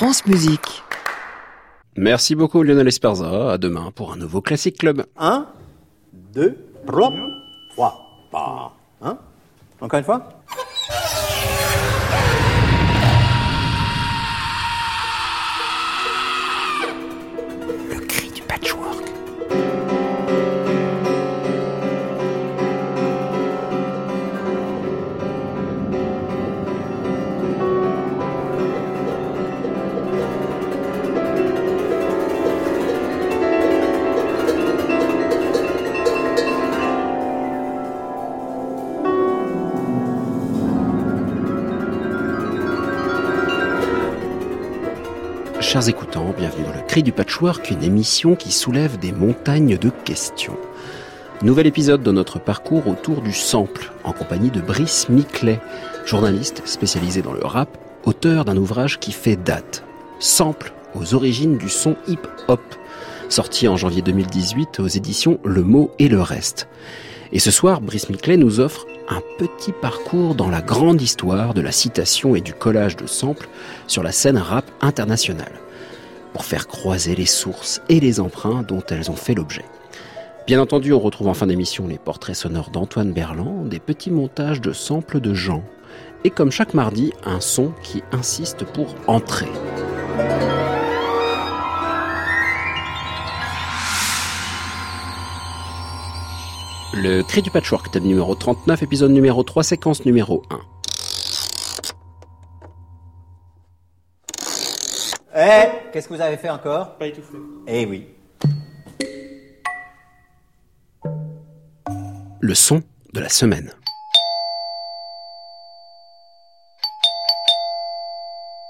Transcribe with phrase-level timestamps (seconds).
[0.00, 0.82] France Musique.
[1.94, 3.52] Merci beaucoup Lionel Esperza.
[3.52, 5.04] À demain pour un nouveau Classic Club.
[5.18, 5.46] 1,
[6.32, 6.56] 2,
[6.86, 7.12] 3,
[8.30, 9.18] 3, Hein?
[9.78, 10.26] Encore une fois?
[45.72, 49.88] Chers écoutants, bienvenue dans le Cri du Patchwork, une émission qui soulève des montagnes de
[49.88, 50.56] questions.
[51.42, 55.60] Nouvel épisode de notre parcours autour du sample, en compagnie de Brice Miclet,
[56.04, 59.84] journaliste spécialisé dans le rap, auteur d'un ouvrage qui fait date.
[60.18, 62.62] Sample aux origines du son hip-hop,
[63.28, 66.66] sorti en janvier 2018 aux éditions Le Mot et le Reste.
[67.30, 71.60] Et ce soir, Brice Miclet nous offre un petit parcours dans la grande histoire de
[71.60, 73.48] la citation et du collage de samples
[73.86, 75.60] sur la scène rap internationale,
[76.32, 79.64] pour faire croiser les sources et les emprunts dont elles ont fait l'objet.
[80.46, 84.60] Bien entendu, on retrouve en fin d'émission les portraits sonores d'Antoine Berland, des petits montages
[84.60, 85.62] de samples de Jean,
[86.24, 89.48] et comme chaque mardi, un son qui insiste pour entrer.
[96.92, 100.60] Le cri du patchwork, thème numéro 39, épisode numéro 3, séquence numéro 1.
[105.36, 106.96] Eh Qu'est-ce que vous avez fait encore?
[106.96, 107.38] Pas étouffé.
[107.68, 108.08] Eh oui.
[112.40, 113.72] Le son de la semaine.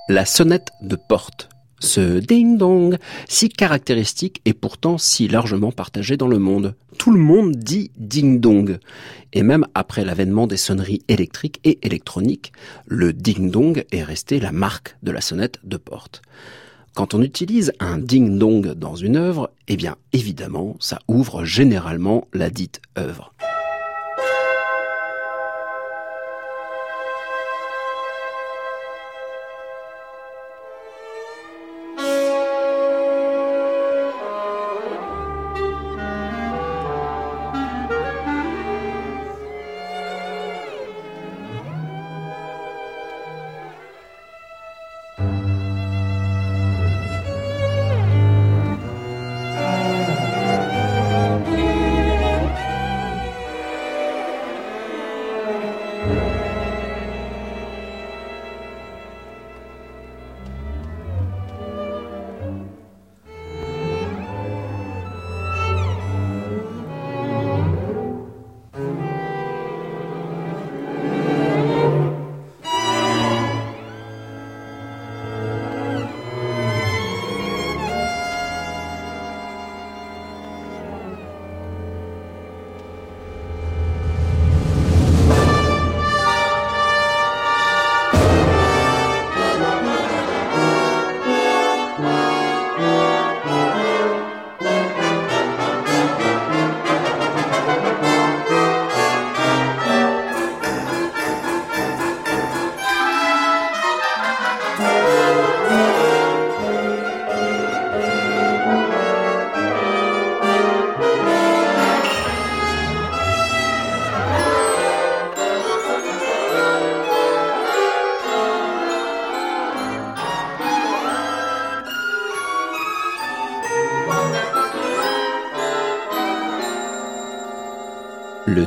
[0.08, 1.48] La sonnette de porte.
[1.80, 6.74] Ce ding-dong, si caractéristique et pourtant si largement partagé dans le monde.
[6.98, 8.78] Tout le monde dit ding-dong.
[9.32, 12.52] Et même après l'avènement des sonneries électriques et électroniques,
[12.86, 16.20] le ding-dong est resté la marque de la sonnette de porte.
[16.94, 22.50] Quand on utilise un ding-dong dans une œuvre, eh bien évidemment, ça ouvre généralement la
[22.50, 23.32] dite œuvre.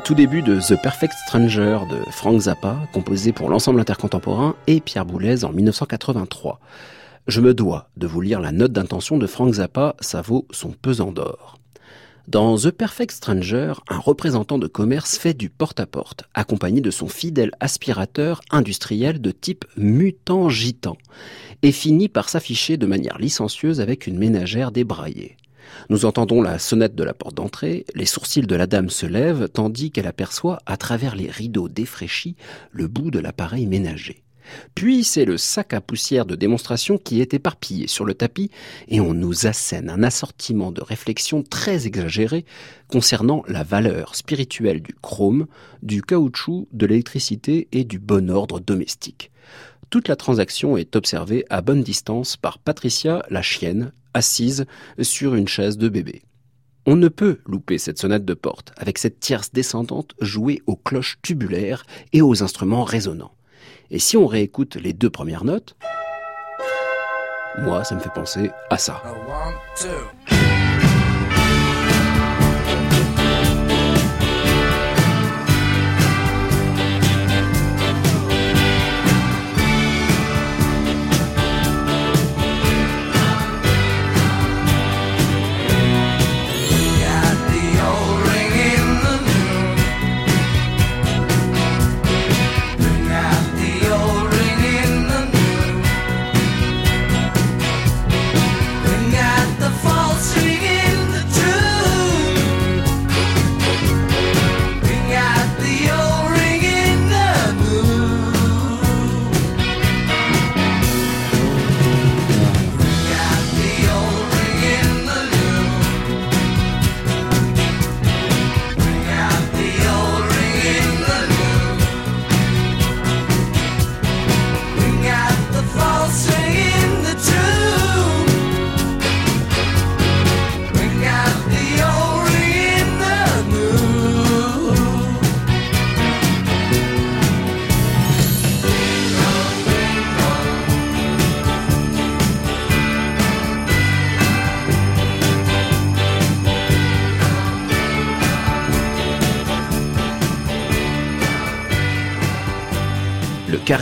[0.03, 5.06] Tout début de The Perfect Stranger de Frank Zappa, composé pour l'ensemble intercontemporain et Pierre
[5.06, 6.59] Boulez en 1983.
[7.27, 10.72] Je me dois de vous lire la note d'intention de Frank Zappa, ça vaut son
[10.72, 11.57] pesant d'or.
[12.27, 17.51] Dans The Perfect Stranger, un représentant de commerce fait du porte-à-porte, accompagné de son fidèle
[17.62, 20.98] aspirateur industriel de type mutant gitan,
[21.62, 25.38] et finit par s'afficher de manière licencieuse avec une ménagère débraillée.
[25.89, 29.50] Nous entendons la sonnette de la porte d'entrée, les sourcils de la dame se lèvent
[29.50, 32.36] tandis qu'elle aperçoit à travers les rideaux défraîchis
[32.71, 34.24] le bout de l'appareil ménager.
[34.75, 38.51] Puis c'est le sac à poussière de démonstration qui est éparpillé sur le tapis
[38.88, 42.45] et on nous assène un assortiment de réflexions très exagérées
[42.88, 45.48] concernant la valeur spirituelle du chrome,
[45.81, 49.31] du caoutchouc, de l'électricité et du bon ordre domestique.
[49.89, 54.65] Toute la transaction est observée à bonne distance par Patricia, la chienne, assise
[55.01, 56.24] sur une chaise de bébé.
[56.86, 61.19] On ne peut louper cette sonate de porte avec cette tierce descendante jouée aux cloches
[61.21, 63.36] tubulaires et aux instruments résonnants.
[63.89, 65.77] Et si on réécoute les deux premières notes,
[67.60, 69.01] moi ça me fait penser à ça.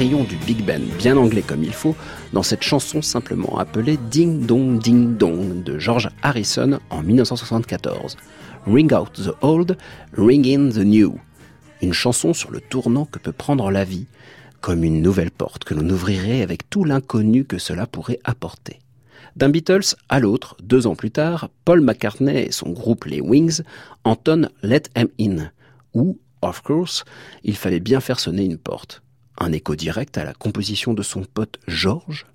[0.02, 1.96] Du Big Ben, bien anglais comme il faut,
[2.34, 8.18] dans cette chanson simplement appelée Ding Dong Ding Dong de George Harrison en 1974.
[8.66, 9.78] Ring out the old,
[10.18, 11.20] ring in the new.
[11.84, 14.08] Une chanson sur le tournant que peut prendre la vie,
[14.60, 18.80] comme une nouvelle porte que l'on ouvrirait avec tout l'inconnu que cela pourrait apporter.
[19.36, 23.62] D'un Beatles à l'autre, deux ans plus tard, Paul McCartney et son groupe les Wings
[24.04, 25.52] entonnent Let Em In,
[25.94, 27.06] où, of course,
[27.44, 29.04] il fallait bien faire sonner une porte
[29.42, 32.26] un écho direct à la composition de son pote Georges,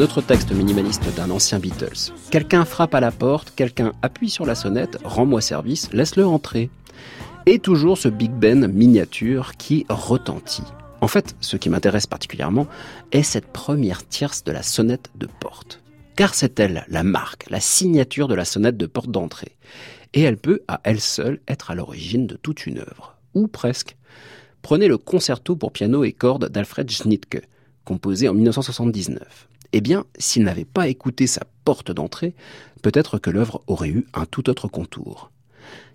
[0.00, 2.12] Autre texte minimaliste d'un ancien Beatles.
[2.30, 6.70] Quelqu'un frappe à la porte, quelqu'un appuie sur la sonnette, rends-moi service, laisse-le entrer.
[7.46, 10.62] Et toujours ce Big Ben miniature qui retentit.
[11.00, 12.68] En fait, ce qui m'intéresse particulièrement
[13.10, 15.82] est cette première tierce de la sonnette de porte.
[16.14, 19.56] Car c'est elle, la marque, la signature de la sonnette de porte d'entrée.
[20.14, 23.16] Et elle peut, à elle seule, être à l'origine de toute une œuvre.
[23.34, 23.96] Ou presque.
[24.62, 27.42] Prenez le concerto pour piano et cordes d'Alfred Schnittke,
[27.84, 32.34] composé en 1979 eh bien, s'il n'avait pas écouté sa porte d'entrée,
[32.82, 35.30] peut-être que l'œuvre aurait eu un tout autre contour.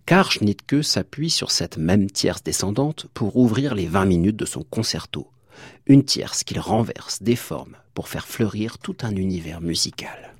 [0.05, 4.63] Car Schnittke s'appuie sur cette même tierce descendante pour ouvrir les 20 minutes de son
[4.63, 5.27] concerto.
[5.87, 10.32] Une tierce qu'il renverse, déforme, pour faire fleurir tout un univers musical.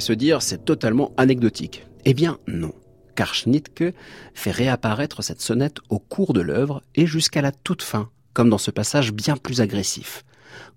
[0.00, 1.86] Se dire c'est totalement anecdotique.
[2.04, 2.72] Eh bien non,
[3.14, 3.94] car Schnittke
[4.34, 8.58] fait réapparaître cette sonnette au cours de l'œuvre et jusqu'à la toute fin, comme dans
[8.58, 10.24] ce passage bien plus agressif.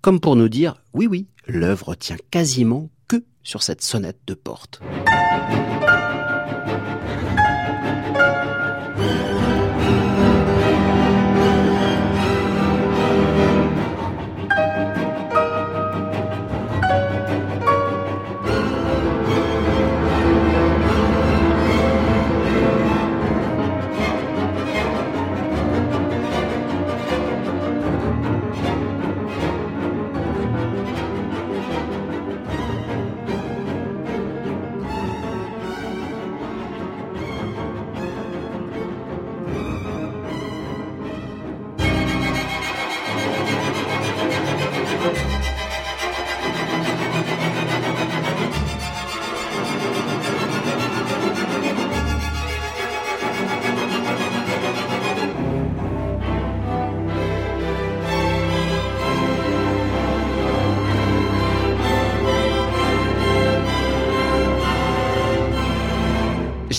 [0.00, 4.80] Comme pour nous dire, oui oui, l'œuvre tient quasiment que sur cette sonnette de porte.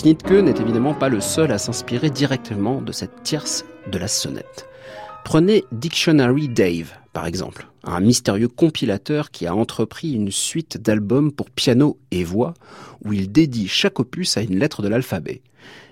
[0.00, 4.66] Schnittke n'est évidemment pas le seul à s'inspirer directement de cette tierce de la sonnette.
[5.26, 11.50] Prenez Dictionary Dave, par exemple, un mystérieux compilateur qui a entrepris une suite d'albums pour
[11.50, 12.54] piano et voix,
[13.04, 15.42] où il dédie chaque opus à une lettre de l'alphabet.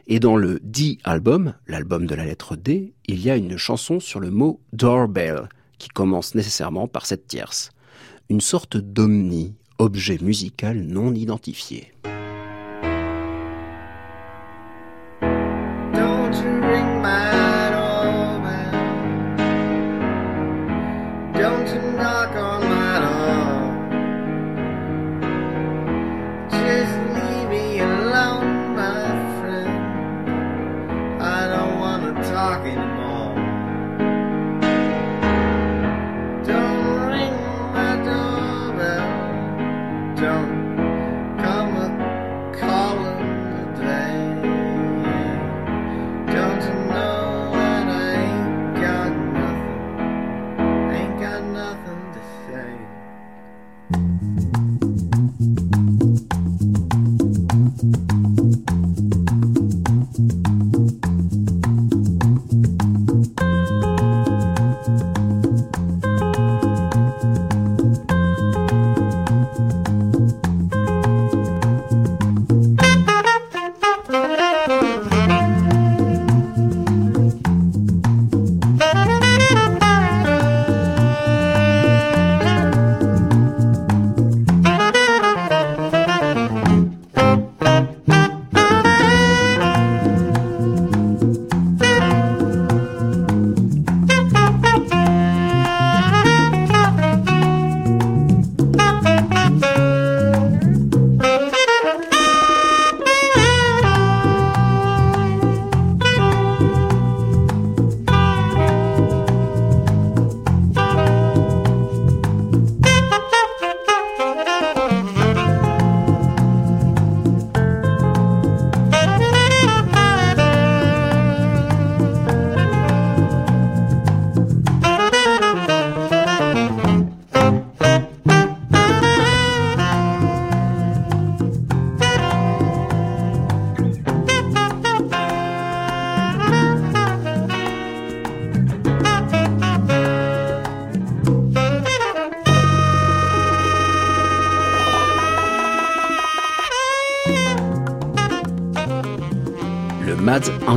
[0.06, 4.20] Et dans le D-album, l'album de la lettre D, il y a une chanson sur
[4.20, 7.72] le mot doorbell, qui commence nécessairement par cette tierce.
[8.30, 11.92] Une sorte d'omni, objet musical non identifié.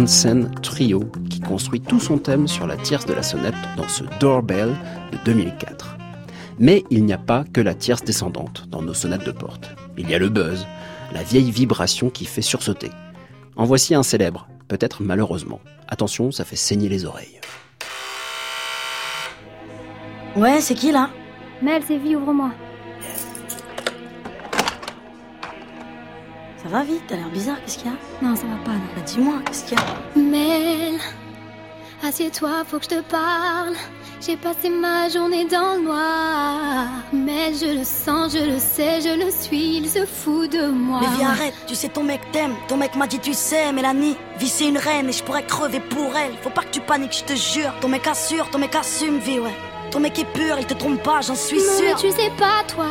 [0.02, 4.04] Hansen Trio, qui construit tout son thème sur la tierce de la sonnette dans ce
[4.20, 4.76] Doorbell
[5.12, 5.96] de 2004.
[6.58, 9.70] Mais il n'y a pas que la tierce descendante dans nos sonnettes de porte.
[10.00, 10.66] Il y a le buzz,
[11.14, 12.90] la vieille vibration qui fait sursauter.
[13.56, 15.60] En voici un célèbre, peut-être malheureusement.
[15.88, 17.40] Attention, ça fait saigner les oreilles.
[20.36, 21.12] Ouais, c'est qui là?
[21.62, 22.50] Mel, c'est vie, ouvre-moi.
[26.64, 27.98] Ça va vite, t'as l'air bizarre, qu'est-ce qu'il y a?
[28.26, 28.82] Non, ça va pas, non.
[28.96, 30.20] Bah dis-moi, qu'est-ce qu'il y a?
[30.20, 31.00] Mel,
[32.04, 33.74] assieds-toi, faut que je te parle.
[34.24, 36.88] J'ai passé ma journée dans le noir.
[37.12, 41.00] Mais je le sens, je le sais, je le suis, il se fout de moi.
[41.02, 42.54] Mais viens, arrête, tu sais, ton mec t'aime.
[42.68, 45.80] Ton mec m'a dit, tu sais, Mélanie, vie c'est une reine et je pourrais crever
[45.80, 46.34] pour elle.
[46.44, 47.74] Faut pas que tu paniques, je te jure.
[47.82, 49.56] Ton mec assure, ton mec assume, vie, ouais.
[49.90, 51.86] Ton mec est pur, il te trompe pas, j'en suis non, sûre.
[51.86, 52.86] mais tu sais pas, toi.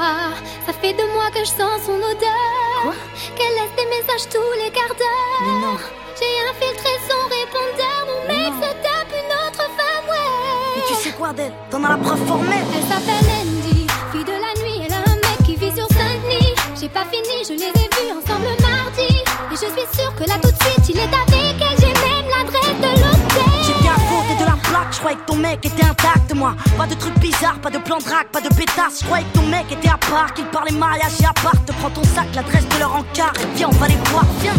[0.66, 2.69] Ça fait deux mois que je sens son odeur.
[2.82, 2.94] Quoi
[3.36, 5.60] Qu'elle laisse des messages tous les quarts d'heure.
[5.60, 5.76] non.
[6.18, 8.00] J'ai infiltré son répondeur.
[8.08, 10.76] Mon mec se tape une autre femme, ouais.
[10.76, 12.64] Mais tu sais quoi d'elle T'en as la preuve formelle.
[12.74, 14.82] Elle s'appelle Andy, fille de la nuit.
[14.86, 16.54] Elle a un mec qui vit sur Saint-Denis.
[16.78, 19.08] J'ai pas fini, je les ai vus ensemble mardi.
[19.52, 21.78] Et je suis sûre que là tout de suite, il est avec elle.
[21.80, 23.52] J'ai même l'adresse de l'hôtel.
[23.64, 25.99] J'étais à côté de la plaque, je croyais que ton mec était intact,
[26.40, 26.54] moi.
[26.78, 29.00] Pas de trucs bizarres, pas de plan de drague, pas de pétasse.
[29.00, 31.58] Je croyais que ton mec était à part, qu'il parlait mariage et à part.
[31.66, 33.34] Te prends ton sac, l'adresse de leur encart.
[33.42, 34.58] Et viens, on va les voir, viens.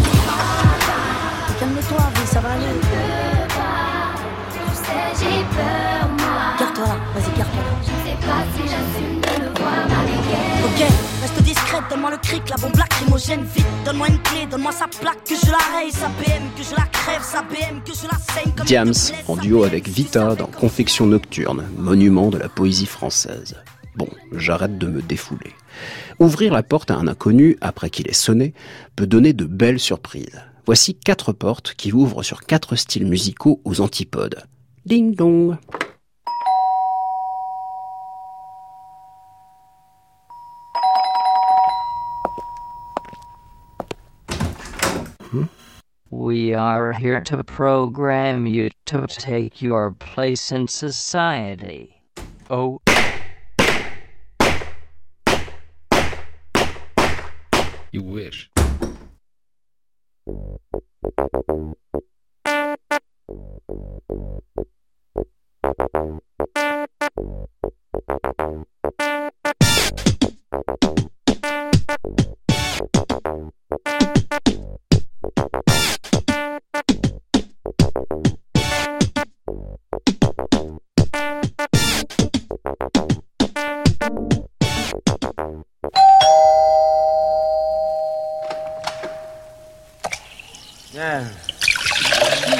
[1.59, 2.75] Calme-toi, ça va aller.
[4.53, 6.37] Tu sais, j'ai peur, moi.
[6.59, 7.73] Garde-toi là, vas-y, garde-toi là.
[7.87, 10.41] Je sais pas si j'assume de le voir m'arrêter.
[10.65, 10.81] Ok,
[11.53, 13.65] discrète, donne-moi le cric, la bombe lacrymogène, vite.
[13.85, 16.83] Donne-moi une clé, donne-moi sa plaque, que je la raye, sa BM, que je la
[16.83, 18.93] crève, sa BM, que je la saigne comme Diams,
[19.27, 23.55] en duo avec Vita dans Confection Nocturne, monument de la poésie française.
[23.95, 25.51] Bon, j'arrête de me défouler.
[26.19, 28.53] Ouvrir la porte à un inconnu après qu'il ait sonné
[28.95, 30.41] peut donner de belles surprises.
[30.65, 34.43] Voici quatre portes qui ouvrent sur quatre styles musicaux aux antipodes.
[34.85, 35.57] Ding dong
[46.11, 52.03] We are here to program you to take your place in society.
[52.49, 52.81] Oh,
[57.93, 58.49] You wish.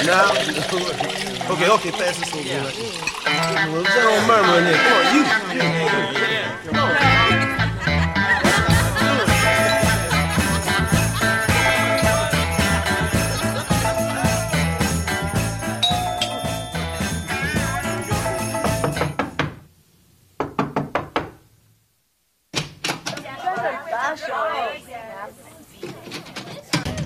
[0.03, 2.43] Now, okay, okay, pass this over.
[4.25, 4.79] Murmur in there.
[4.81, 5.21] Come on, you.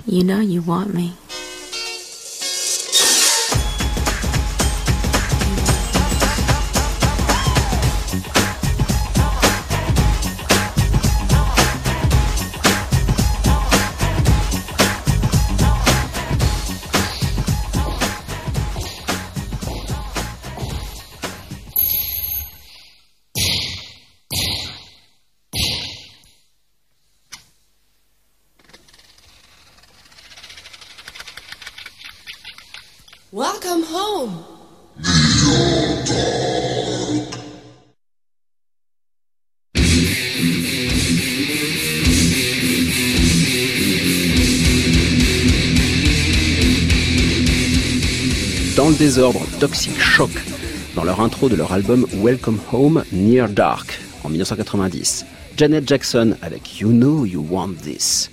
[0.06, 1.12] You know you want me.
[48.96, 50.30] Désordre, Toxic Shock,
[50.94, 55.26] dans leur intro de leur album Welcome Home Near Dark en 1990.
[55.56, 58.30] Janet Jackson avec You Know You Want This.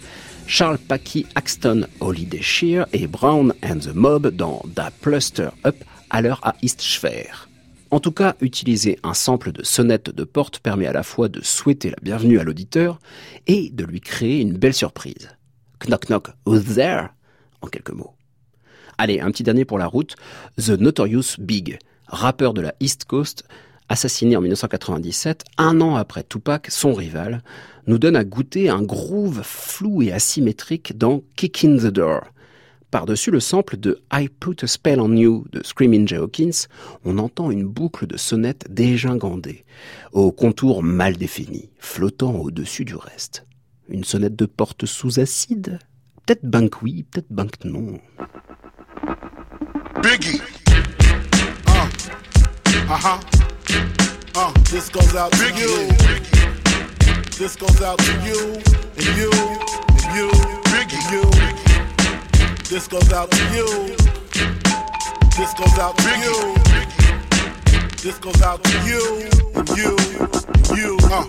[0.47, 5.75] Charles Packy Axton, Holiday Shear et Brown and the Mob dans Da Pluster Up
[6.09, 7.49] à l'heure à East Schwer.
[7.91, 11.41] En tout cas, utiliser un sample de sonnette de porte permet à la fois de
[11.41, 12.99] souhaiter la bienvenue à l'auditeur
[13.47, 15.29] et de lui créer une belle surprise.
[15.85, 17.09] Knock knock, who's there?
[17.61, 18.13] En quelques mots.
[18.97, 20.15] Allez, un petit dernier pour la route.
[20.57, 23.43] The Notorious Big, rappeur de la East Coast,
[23.89, 27.41] assassiné en 1997, un an après Tupac, son rival,
[27.87, 32.21] nous donne à goûter un groove flou et asymétrique dans Kick in the Door.
[32.91, 36.67] Par-dessus le sample de I Put a Spell on You de Screaming Jay Hawkins,
[37.03, 39.65] on entend une boucle de sonnette dégingandée,
[40.11, 43.47] au contour mal défini, flottant au-dessus du reste.
[43.89, 45.79] Une sonnette de porte sous acide
[46.25, 47.99] Peut-être banque oui, peut-être banque non.
[50.03, 50.39] Biggie.
[51.67, 51.89] Uh,
[52.89, 53.19] uh-huh.
[54.35, 55.87] Uh, this goes out to you.
[57.37, 58.55] This goes out to you,
[58.97, 59.31] and you,
[59.89, 60.29] and you,
[60.71, 61.01] Biggie.
[61.01, 61.25] and you.
[62.69, 63.95] This goes out to you.
[65.37, 67.22] This goes out to you.
[68.03, 70.97] This goes out to you, and you, and you.
[71.03, 71.25] Uh,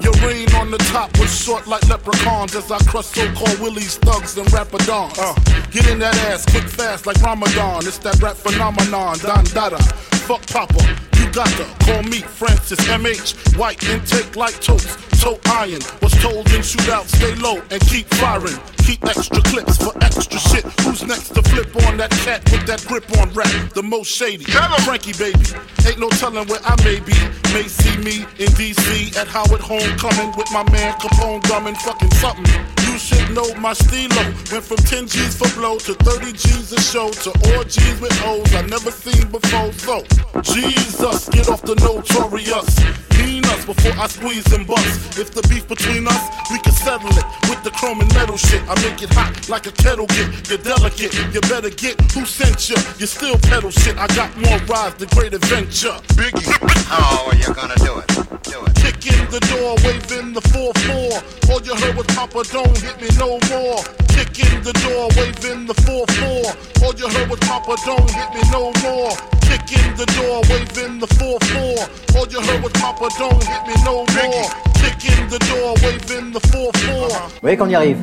[0.00, 4.36] your reign on the top was short like leprechauns as I crush so-called willies, thugs,
[4.36, 5.16] and rapadons.
[5.16, 5.32] Uh,
[5.70, 7.86] get in that ass, quick fast like Ramadan.
[7.86, 9.78] It's that rap phenomenon, Don Dada.
[10.26, 11.17] Fuck Papa.
[11.38, 13.56] To call me Francis MH.
[13.56, 15.78] White intake like toast, toe iron.
[16.02, 18.58] Was told in shootout, stay low and keep firing.
[18.78, 20.64] Keep extra clips for extra shit.
[20.80, 23.46] Who's next to flip on that cat with that grip on rap?
[23.72, 24.46] The most shady.
[24.82, 25.38] Frankie baby.
[25.86, 27.14] Ain't no telling where I may be.
[27.54, 32.77] May see me in DC at Howard Homecoming with my man Capone drumming fucking something.
[32.98, 34.24] You should know my stilo.
[34.50, 38.20] Went from 10 G's for blow to 30 G's a show to all G's with
[38.24, 39.72] O's I never seen before.
[39.74, 40.02] So,
[40.42, 43.07] Jesus, get off the notorious.
[43.18, 45.18] Mean us before I squeeze and bust.
[45.18, 48.62] If the beef between us, we can settle it with the chrome and metal shit.
[48.68, 50.48] I make it hot like a kettle get.
[50.48, 52.76] You're delicate, you better get who sent you.
[52.98, 53.96] You still pedal shit.
[53.98, 55.98] I got more rides, the great adventure.
[56.14, 56.46] Biggie.
[56.90, 58.06] Oh, well, you're gonna do it.
[58.42, 58.74] Do it.
[58.78, 61.50] Kick in the door, waving the 4-4.
[61.50, 63.82] All you heard was Papa, don't hit me no more.
[64.14, 66.84] Kick in the door, waving the 4-4.
[66.84, 69.37] All you heard was Papa, don't hit me no more.
[69.48, 72.16] Kick in the door, waving the 4-4.
[72.16, 74.50] All you heard was Papa, don't hit me no more.
[74.74, 77.08] Kick in the door, waving the 4-4.
[77.08, 77.98] Vous voyez qu'on y arrive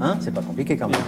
[0.00, 1.00] Hein C'est pas compliqué quand même.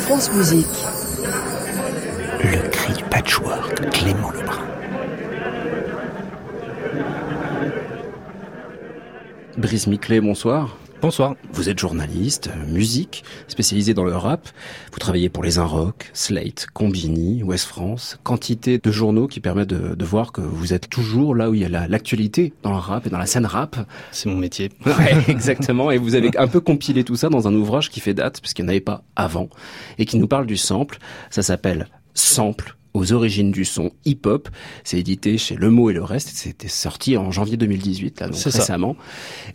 [0.00, 0.66] France Musique.
[2.42, 4.58] Le cri du patchwork, Clément Lebrun.
[9.56, 10.76] Brice Miclet, bonsoir.
[11.02, 11.34] Bonsoir.
[11.52, 14.48] Vous êtes journaliste, musique, spécialisé dans le rap.
[14.92, 18.20] Vous travaillez pour Les Inrocks, Slate, Combini, Ouest France.
[18.22, 21.60] Quantité de journaux qui permettent de, de voir que vous êtes toujours là où il
[21.60, 23.74] y a la- l'actualité dans le rap et dans la scène rap.
[24.12, 24.70] C'est mon métier.
[24.86, 25.90] Ouais, exactement.
[25.90, 28.54] Et vous avez un peu compilé tout ça dans un ouvrage qui fait date, parce
[28.54, 29.48] qu'il n'y en avait pas avant,
[29.98, 30.98] et qui nous parle du sample.
[31.30, 34.48] Ça s'appelle Sample aux origines du son hip-hop.
[34.84, 36.28] C'est édité chez Le Mot et le Reste.
[36.34, 38.50] C'était sorti en janvier 2018, là, donc ça.
[38.50, 38.96] récemment.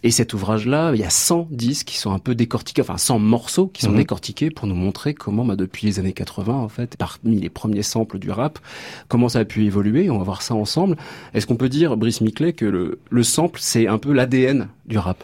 [0.04, 3.20] Et cet ouvrage-là, il y a 100 disques qui sont un peu décortiqués, enfin 100
[3.20, 3.98] morceaux qui sont Mhm.
[3.98, 7.84] décortiqués pour nous montrer comment, bah, depuis les années 80, en fait, parmi les premiers
[7.84, 8.60] samples du rap,
[9.08, 10.10] comment ça a pu évoluer.
[10.10, 10.98] On va voir ça ensemble.
[11.34, 14.98] Est-ce qu'on peut dire, Brice Miclet, que le, le sample, c'est un peu l'ADN du
[14.98, 15.24] rap?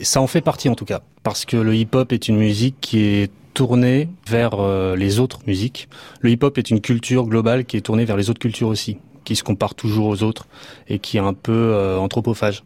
[0.00, 2.76] Et ça en fait partie en tout cas, parce que le hip-hop est une musique
[2.80, 5.88] qui est tournée vers euh, les autres musiques.
[6.20, 9.36] Le hip-hop est une culture globale qui est tournée vers les autres cultures aussi, qui
[9.36, 10.46] se compare toujours aux autres
[10.88, 12.62] et qui est un peu euh, anthropophage,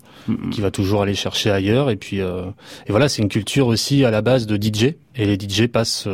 [0.51, 1.91] qui va toujours aller chercher ailleurs.
[1.91, 2.45] Et puis euh,
[2.87, 6.09] et voilà, c'est une culture aussi à la base de DJ et les DJ passent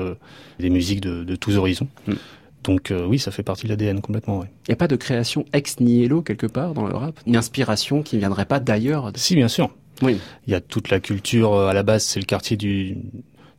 [0.58, 1.88] des musiques de, de tous horizons.
[2.64, 4.40] Donc euh, oui, ça fait partie de l'ADN complètement.
[4.40, 4.50] Ouais.
[4.66, 7.18] Il n'y a pas de création ex nihilo quelque part dans le rap?
[7.26, 9.70] Une inspiration qui ne viendrait pas d'ailleurs Si, bien sûr.
[10.02, 10.18] Oui.
[10.46, 12.98] Il y a toute la culture, à la base, c'est le quartier du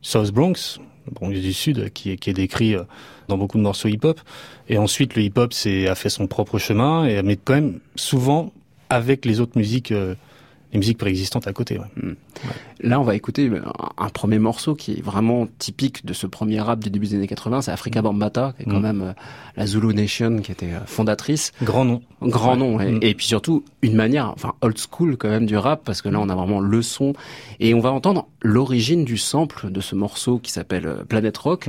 [0.00, 0.78] South Bronx,
[1.10, 2.82] Bronx du Sud, qui est, qui est décrit euh,
[3.28, 4.20] dans beaucoup de morceaux hip-hop.
[4.68, 5.52] Et ensuite, le hip-hop
[5.88, 8.52] a fait son propre chemin, et, mais quand même souvent
[8.88, 10.14] avec les autres musiques, euh,
[10.72, 11.78] les musiques préexistantes à côté.
[11.78, 12.14] Ouais.
[12.80, 13.50] Là, on va écouter
[13.98, 17.26] un, premier morceau qui est vraiment typique de ce premier rap du début des années
[17.26, 17.62] 80.
[17.62, 18.82] C'est Africa Bambata, qui est quand Mm.
[18.82, 19.12] même euh,
[19.56, 21.52] la Zulu Nation, qui était euh, fondatrice.
[21.62, 22.02] Grand nom.
[22.22, 22.56] Grand Ouais.
[22.90, 23.00] nom.
[23.02, 26.08] Et, et puis surtout, une manière, enfin, old school quand même du rap, parce que
[26.08, 27.14] là, on a vraiment le son.
[27.58, 31.68] Et on va entendre l'origine du sample de ce morceau qui s'appelle euh, Planet Rock.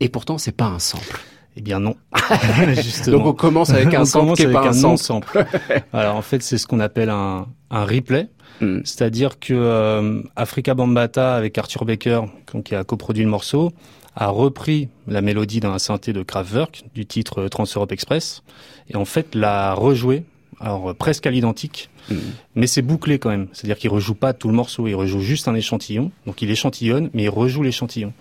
[0.00, 1.20] Et pourtant, c'est pas un sample.
[1.56, 1.96] Eh bien non.
[3.06, 5.44] Donc on commence avec un sample qui est pas un sample.
[5.92, 8.28] Alors en fait, c'est ce qu'on appelle un, un replay.
[8.60, 8.80] Mm.
[8.84, 12.22] C'est-à-dire que euh, Africa Bambata, avec Arthur Baker,
[12.64, 13.72] qui a coproduit le morceau,
[14.14, 18.42] a repris la mélodie d'un synthé de Kraftwerk, du titre euh, Trans-Europe Express,
[18.90, 20.24] et en fait l'a rejoué,
[20.60, 22.14] alors euh, presque à l'identique, Mm.
[22.56, 23.48] mais c'est bouclé quand même.
[23.52, 27.10] C'est-à-dire qu'il rejoue pas tout le morceau, il rejoue juste un échantillon, donc il échantillonne,
[27.14, 28.12] mais il rejoue l'échantillon.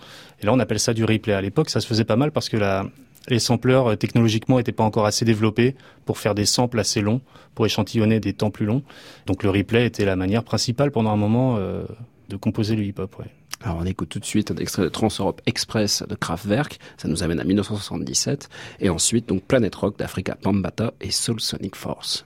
[0.42, 1.34] Et là, on appelle ça du replay.
[1.34, 2.86] À l'époque, ça se faisait pas mal parce que la,
[3.28, 7.22] les sampleurs euh, technologiquement étaient pas encore assez développés pour faire des samples assez longs,
[7.56, 8.84] pour échantillonner des temps plus longs.
[9.26, 11.84] Donc le replay était la manière principale pendant un moment euh,
[12.30, 13.20] de composer le hip-hop.
[13.20, 13.26] Ouais.
[13.64, 17.22] Alors on écoute tout de suite un extrait de Trans-Europe Express de Kraftwerk, ça nous
[17.22, 22.26] amène à 1977, et ensuite donc Planet Rock d'Africa Bambata et Soul Sonic Force.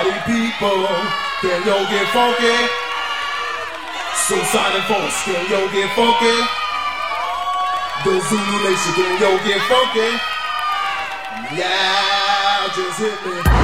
[0.00, 0.86] Party people,
[1.42, 2.56] can yo get funky?
[4.14, 6.36] Suicide force, can yo get funky?
[8.04, 10.10] The Zulu Nation, can yo get funky?
[11.54, 13.59] Yeah, just hit me.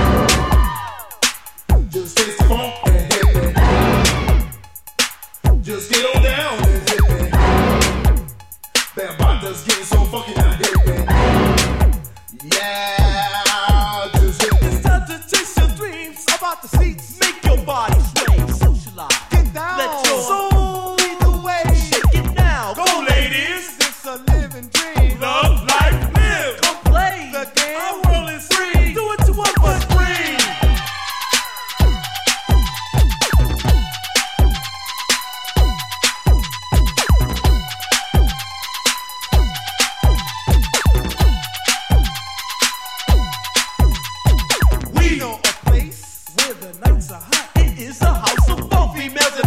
[47.06, 47.50] The nights are hot.
[47.56, 49.45] It is a house of both females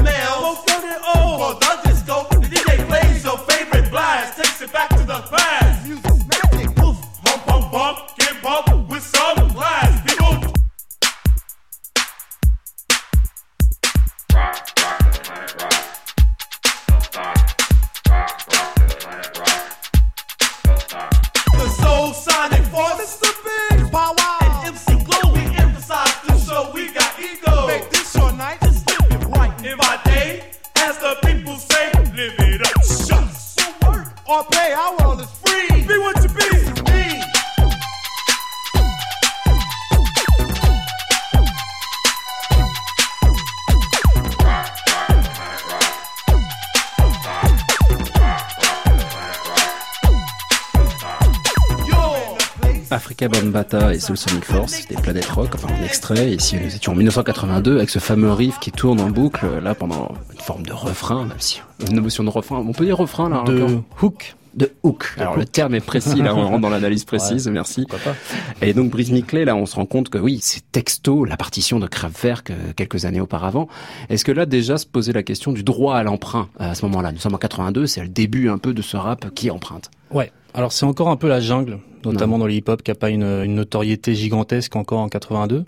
[53.74, 56.32] Et Soul Sonic Force, des Planet Rock, enfin en extrait.
[56.32, 60.12] Ici, nous étions en 1982 avec ce fameux riff qui tourne en boucle, là, pendant
[60.34, 62.64] une forme de refrain, même si une notion de refrain.
[62.68, 64.36] On peut dire refrain, là, De encore hook.
[64.56, 65.14] De hook.
[65.20, 67.86] Alors, le terme est précis, là, on rentre dans l'analyse précise, Ouais, merci.
[67.88, 68.16] pourquoi
[68.64, 71.78] Et donc, Brice Niclay, là, on se rend compte que oui, c'est texto, la partition
[71.80, 73.68] de Kraftwerk euh, quelques années auparavant.
[74.10, 77.12] Est-ce que là, déjà, se posait la question du droit à l'emprunt à ce moment-là?
[77.12, 79.92] Nous sommes en 82, c'est le début un peu de ce rap qui emprunte.
[80.12, 80.32] Ouais.
[80.54, 83.24] Alors c'est encore un peu la jungle, notamment dans le hip-hop, qui a pas une,
[83.24, 85.66] une notoriété gigantesque encore en 82,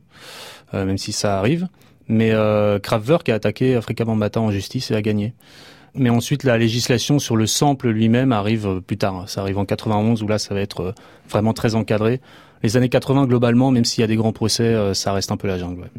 [0.73, 1.67] euh, même si ça arrive.
[2.07, 5.33] Mais euh, Kraftwerk a attaqué Africa Bambaataa en justice et a gagné.
[5.93, 9.29] Mais ensuite, la législation sur le sample lui-même arrive euh, plus tard.
[9.29, 10.91] Ça arrive en 91 où là, ça va être euh,
[11.29, 12.21] vraiment très encadré.
[12.63, 15.47] Les années 80, globalement, même s'il y a des grands procès, ça reste un peu
[15.47, 15.81] la jungle.
[15.81, 15.89] ouais.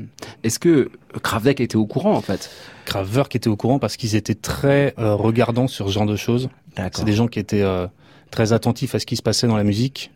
[0.44, 2.50] Est-ce que Kraftwerk était au courant, en fait?
[2.84, 6.50] Kraftwerk était au courant parce qu'ils étaient très euh, regardants sur ce genre de choses.
[6.76, 7.88] C'est des gens qui étaient euh,
[8.32, 10.10] très attentifs à ce qui se passait dans la musique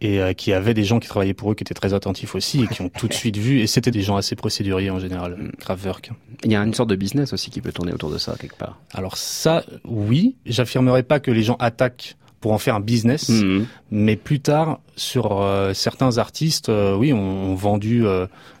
[0.00, 2.62] et euh, qui avaient des gens qui travaillaient pour eux qui étaient très attentifs aussi
[2.64, 3.60] et qui ont tout de suite vu.
[3.60, 6.10] Et c'était des gens assez procéduriers en général, Kraftwerk.
[6.44, 8.56] Il y a une sorte de business aussi qui peut tourner autour de ça, quelque
[8.56, 8.78] part.
[8.94, 13.66] Alors ça, oui, j'affirmerai pas que les gens attaquent pour en faire un business, Mhm.
[13.90, 18.04] mais plus tard, sur euh, certains artistes, euh, oui, ont, ont vendu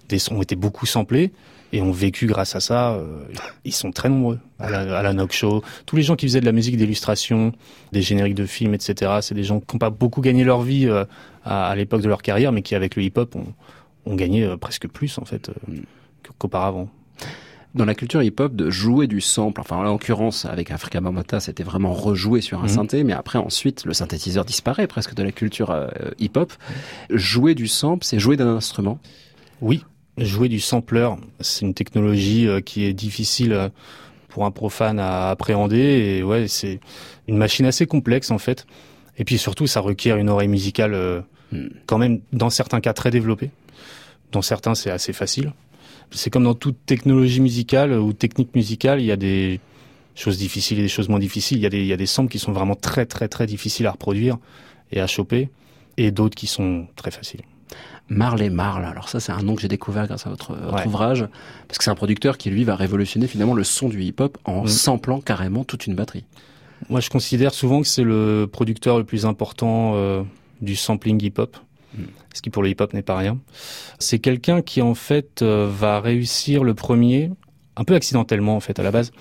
[0.08, 1.32] des sons, ont été beaucoup samplés
[1.76, 2.92] et ont vécu grâce à ça.
[2.94, 3.24] euh,
[3.64, 4.38] ils sont très nombreux.
[4.58, 7.52] À la, à la Knock Show, tous les gens qui faisaient de la musique d'illustration,
[7.92, 9.18] des génériques de films, etc.
[9.22, 11.04] C'est des gens qui n'ont pas beaucoup gagné leur vie euh,
[11.44, 13.52] à, à l'époque de leur carrière, mais qui avec le hip-hop ont,
[14.06, 15.74] ont gagné euh, presque plus en fait euh,
[16.38, 16.88] qu'auparavant.
[17.74, 19.60] dans la culture hip-hop de jouer du sample.
[19.60, 22.68] Enfin, en l'occurrence, avec Africa Bambaataa, c'était vraiment rejoué sur un Mhm.
[22.68, 25.88] synthé, mais après, ensuite, le synthétiseur disparaît presque de la culture euh,
[26.20, 26.52] hip-hop.
[27.10, 29.00] Jouer du sample, c'est jouer d'un instrument?
[29.60, 29.82] Oui,
[30.18, 33.68] jouer du sampler, c'est une technologie euh, qui est difficile euh,
[34.28, 36.80] pour un profane à appréhender et ouais, c'est
[37.28, 38.66] une machine assez complexe en fait.
[39.18, 41.20] Et puis surtout, ça requiert une oreille musicale euh,
[41.86, 43.50] quand même dans certains cas très développée.
[44.32, 45.52] Dans certains, c'est assez facile.
[46.10, 49.60] C'est comme dans toute technologie musicale ou technique musicale, il y a des
[50.14, 51.58] choses difficiles et des choses moins difficiles.
[51.58, 53.46] Il y a des, il y a des samples qui sont vraiment très très très
[53.46, 54.38] difficiles à reproduire
[54.92, 55.48] et à choper
[55.96, 57.42] et d'autres qui sont très faciles.
[58.08, 58.84] Marley Marl.
[58.84, 60.52] Alors ça, c'est un nom que j'ai découvert grâce à votre,
[60.86, 61.26] ouvrage,
[61.68, 64.64] parce que c'est un producteur qui lui va révolutionner finalement le son du hip-hop en
[64.64, 64.68] Mm.
[64.68, 66.24] samplant carrément toute une batterie.
[66.88, 70.22] Moi, je considère souvent que c'est le producteur le plus important euh,
[70.60, 71.56] du sampling hip-hop,
[72.34, 73.38] ce qui pour le hip-hop n'est pas rien.
[73.98, 77.30] C'est quelqu'un qui en fait euh, va réussir le premier,
[77.76, 79.12] un peu accidentellement en fait à la base,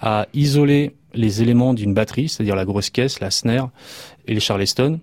[0.00, 3.70] à isoler les éléments d'une batterie, c'est-à-dire la grosse caisse, la snare
[4.26, 4.98] et les charleston,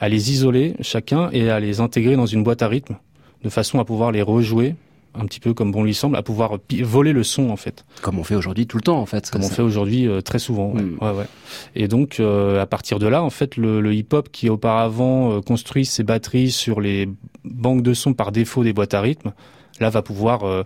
[0.00, 2.96] à les isoler chacun et à les intégrer dans une boîte à rythme,
[3.44, 4.74] de façon à pouvoir les rejouer
[5.14, 7.84] un petit peu comme bon lui semble, à pouvoir voler le son en fait.
[8.00, 9.28] Comme on fait aujourd'hui tout le temps en fait.
[9.30, 10.70] Comme on fait aujourd'hui euh, très souvent.
[10.72, 10.82] ouais.
[10.82, 10.98] Mm.
[11.00, 11.26] Ouais, ouais.
[11.74, 15.40] Et donc euh, à partir de là, en fait, le, le hip-hop qui auparavant euh,
[15.40, 17.08] construit ses batteries sur les
[17.44, 19.32] banques de sons par défaut des boîtes à rythme,
[19.80, 20.62] là va pouvoir euh,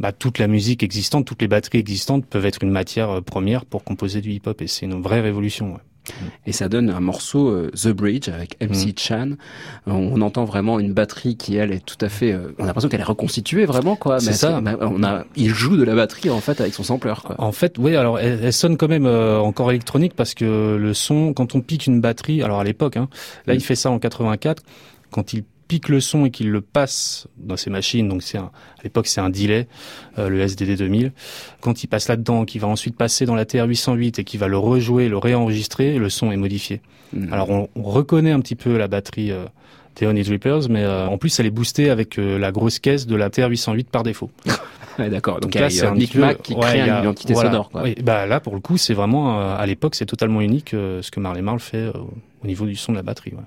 [0.00, 3.64] bah, toute la musique existante, toutes les batteries existantes peuvent être une matière euh, première
[3.64, 5.78] pour composer du hip-hop et c'est une vraie révolution.
[6.46, 8.92] Et ça donne un morceau euh, The Bridge avec MC Mm.
[8.98, 9.28] Chan.
[9.86, 12.32] On entend vraiment une batterie qui elle est tout à fait.
[12.32, 14.20] euh, on a l'impression qu'elle est reconstituée vraiment quoi.
[14.20, 14.60] C'est ça.
[14.80, 17.36] on a, il joue de la batterie en fait avec son sampler quoi.
[17.38, 20.94] En fait, oui, alors elle, elle sonne quand même euh, encore électronique parce que le
[20.94, 23.08] son, quand on pique une batterie, alors à l'époque, hein,
[23.46, 23.56] là Mm.
[23.56, 24.62] il fait ça en 84,
[25.10, 28.50] quand il pique le son et qu'il le passe dans ses machines, donc c'est à
[28.82, 29.66] l'époque c'est un delay,
[30.18, 31.12] euh, le SDD 2000,
[31.60, 34.58] quand il passe là-dedans, qu'il va ensuite passer dans la TR-808 et qu'il va le
[34.58, 36.80] rejouer, le réenregistrer, le son est modifié.
[37.12, 37.32] Mm.
[37.32, 39.44] Alors on, on reconnaît un petit peu la batterie euh,
[39.96, 43.06] des Honey Drippers, mais euh, en plus elle est boostée avec euh, la grosse caisse
[43.06, 44.30] de la TR-808 par défaut.
[44.96, 45.40] Ouais, d'accord.
[45.40, 47.02] Donc, Donc là, c'est un un Big petit peu- Mac qui ouais, crée a- une
[47.02, 47.50] identité voilà.
[47.50, 47.82] sonore quoi.
[48.04, 51.10] Bah là, pour le coup, c'est vraiment, euh, à l'époque, c'est totalement unique euh, ce
[51.10, 51.92] que Marley Marl fait euh,
[52.44, 53.32] au niveau du son de la batterie.
[53.32, 53.42] ouais.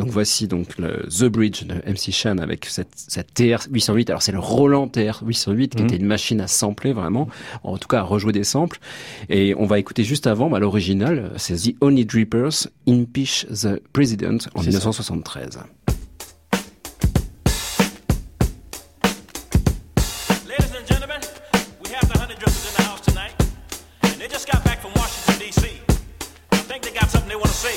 [0.00, 4.08] Donc voici donc le The Bridge de MC Chan avec cette, cette TR-808.
[4.10, 5.84] Alors c'est le Roland TR-808 qui Mhm.
[5.88, 7.28] était une machine à sampler vraiment,
[7.62, 8.78] en tout cas à rejouer des samples.
[9.28, 14.38] Et on va écouter juste avant bah, l'original, c'est The Honey Drippers Impeach the President
[14.54, 14.78] en C'est ça.
[14.78, 15.58] 1973.
[20.46, 21.20] Ladies and gentlemen,
[21.82, 23.32] we have the honey drippers in the house tonight.
[24.02, 25.80] And they just got back from Washington, D.C.
[26.52, 27.74] I think they got something they want to say.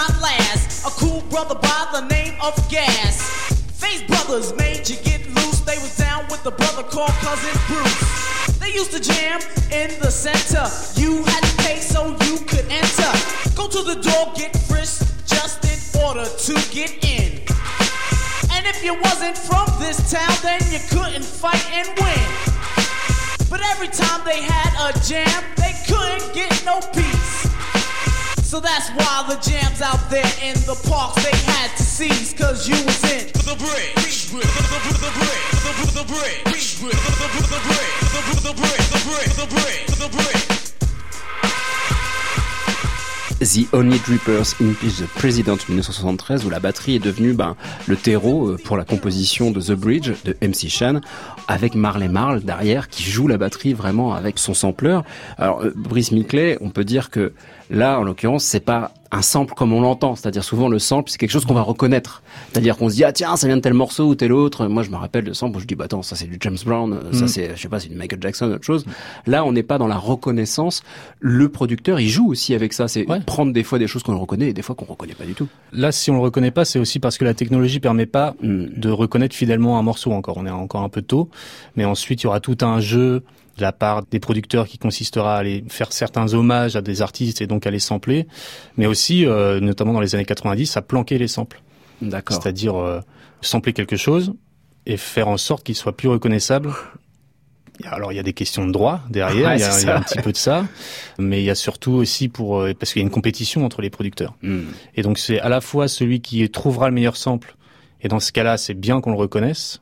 [0.00, 0.86] Not last.
[0.86, 3.20] A cool brother by the name of Gas.
[3.82, 5.60] Face brothers made you get loose.
[5.60, 7.79] They was down with the brother called Cousin Bruce.
[30.10, 34.34] There in the parks they had to seize, cause you was in The bridge, the
[34.34, 35.54] bridge, the bridge,
[35.94, 38.00] the bridge, the bridge, the bridge,
[38.42, 40.50] the bridge, the bridge, the bridge.
[43.40, 47.56] The Only Drippers Impeach the President 1973 où la batterie est devenue ben,
[47.86, 51.00] le terreau euh, pour la composition de The Bridge de MC Chan
[51.48, 55.00] avec Marley Marl derrière qui joue la batterie vraiment avec son sampler.
[55.38, 57.32] Alors euh, Brice Miclet, on peut dire que
[57.70, 61.18] là en l'occurrence c'est pas un sample comme on l'entend, c'est-à-dire souvent le sample c'est
[61.18, 62.22] quelque chose qu'on va reconnaître.
[62.52, 64.68] C'est-à-dire qu'on se dit ah tiens ça vient de tel morceau ou tel autre.
[64.68, 66.56] Moi je me rappelle de sample où je dis bah attends ça c'est du James
[66.64, 67.28] Brown, ça Mm.
[67.28, 68.84] c'est je sais pas c'est du Michael Jackson autre chose.
[69.26, 70.82] Là on n'est pas dans la reconnaissance.
[71.18, 74.50] Le producteur il joue aussi avec ça, c'est prendre des fois des choses qu'on reconnaît
[74.50, 75.48] et des fois qu'on reconnaît pas du tout.
[75.72, 78.66] Là, si on le reconnaît pas, c'est aussi parce que la technologie permet pas Mm.
[78.76, 80.36] de reconnaître fidèlement un morceau encore.
[80.36, 81.28] On est encore un peu tôt,
[81.74, 83.22] mais ensuite il y aura tout un jeu
[83.60, 87.42] de la part des producteurs qui consistera à aller faire certains hommages à des artistes
[87.42, 88.26] et donc à les sampler,
[88.78, 91.60] mais aussi, euh, notamment dans les années 90, à planquer les samples.
[92.00, 92.40] D'accord.
[92.40, 93.00] C'est-à-dire euh,
[93.42, 94.32] sampler quelque chose
[94.86, 96.72] et faire en sorte qu'il soit plus reconnaissable.
[97.84, 99.86] Alors il y a des questions de droit derrière, Ouais, il, y a, c'est il
[99.86, 99.98] y a ça.
[99.98, 100.66] un petit peu de ça,
[101.18, 103.82] mais il y a surtout aussi pour euh, parce qu'il y a une compétition entre
[103.82, 104.34] les producteurs.
[104.42, 104.62] Hmm.
[104.96, 107.56] Et donc c'est à la fois celui qui trouvera le meilleur sample,
[108.00, 109.80] et dans ce cas-là c'est bien qu'on le reconnaisse,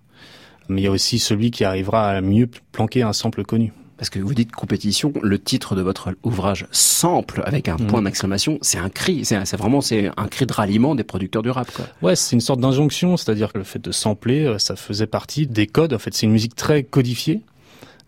[0.69, 3.73] mais il y a aussi celui qui arrivera à mieux planquer un sample connu.
[3.97, 7.87] Parce que vous dites compétition, le titre de votre ouvrage sample avec un Mm.
[7.89, 11.51] point d'exclamation, c'est un cri, c'est vraiment c'est un cri de ralliement des producteurs du
[11.51, 11.85] rap quoi.
[12.01, 15.49] Ouais, c'est une sorte d'injonction, c'est-à-dire que le fait de sampler, euh, ça faisait partie
[15.49, 15.93] des codes.
[15.95, 17.41] En fait, c'est une musique très codifiée,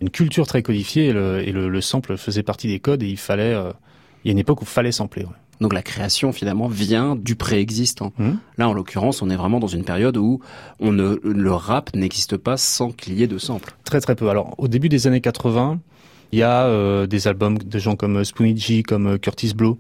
[0.01, 3.09] une culture très codifiée, et le, et le, le sample faisait partie des codes, et
[3.09, 3.73] il fallait, euh,
[4.25, 5.25] il y a une époque où il fallait sampler.
[5.25, 5.31] ouais.
[5.61, 8.13] Donc la création finalement vient du préexistant.
[8.19, 8.39] Mhm.
[8.59, 10.41] Là en l'occurrence, on est vraiment dans une période où
[10.79, 13.75] on ne, le rap n'existe pas sans qu'il y ait de samples.
[13.85, 14.29] Très très peu.
[14.31, 15.81] Alors, au début des années 80,
[16.33, 19.79] il y a euh, des albums de gens comme Spoonie G, comme euh, Curtis Blow.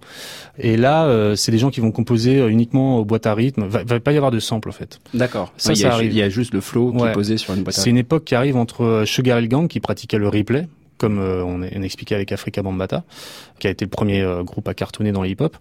[0.59, 3.66] Et là, euh, c'est des gens qui vont composer euh, uniquement aux boîtes à rythme.
[3.66, 5.01] Va, va pas y avoir de sample, en fait.
[5.14, 5.53] D'accord.
[5.57, 6.12] Ça, il, y ça a, arrive.
[6.12, 7.99] il y a juste le flow qui est posé sur une boîte à C'est une
[7.99, 10.66] époque qui arrive entre euh, Sugar Hill Gang, qui pratiquait le replay,
[11.01, 13.03] comme euh, on, on expliquait avec Africa Bambata,
[13.59, 15.57] qui a été le premier euh, groupe à cartonner dans le hip-hop.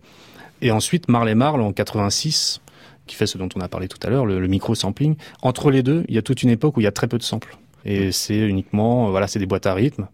[0.62, 2.60] Et ensuite, Marley Marl, en 86,
[3.08, 5.16] qui fait ce dont on a parlé tout à l'heure, le, le micro-sampling.
[5.42, 7.18] Entre les deux, il y a toute une époque où il y a très peu
[7.18, 7.58] de samples.
[7.86, 10.08] Et c'est uniquement, euh, voilà, c'est des boîtes à rythme,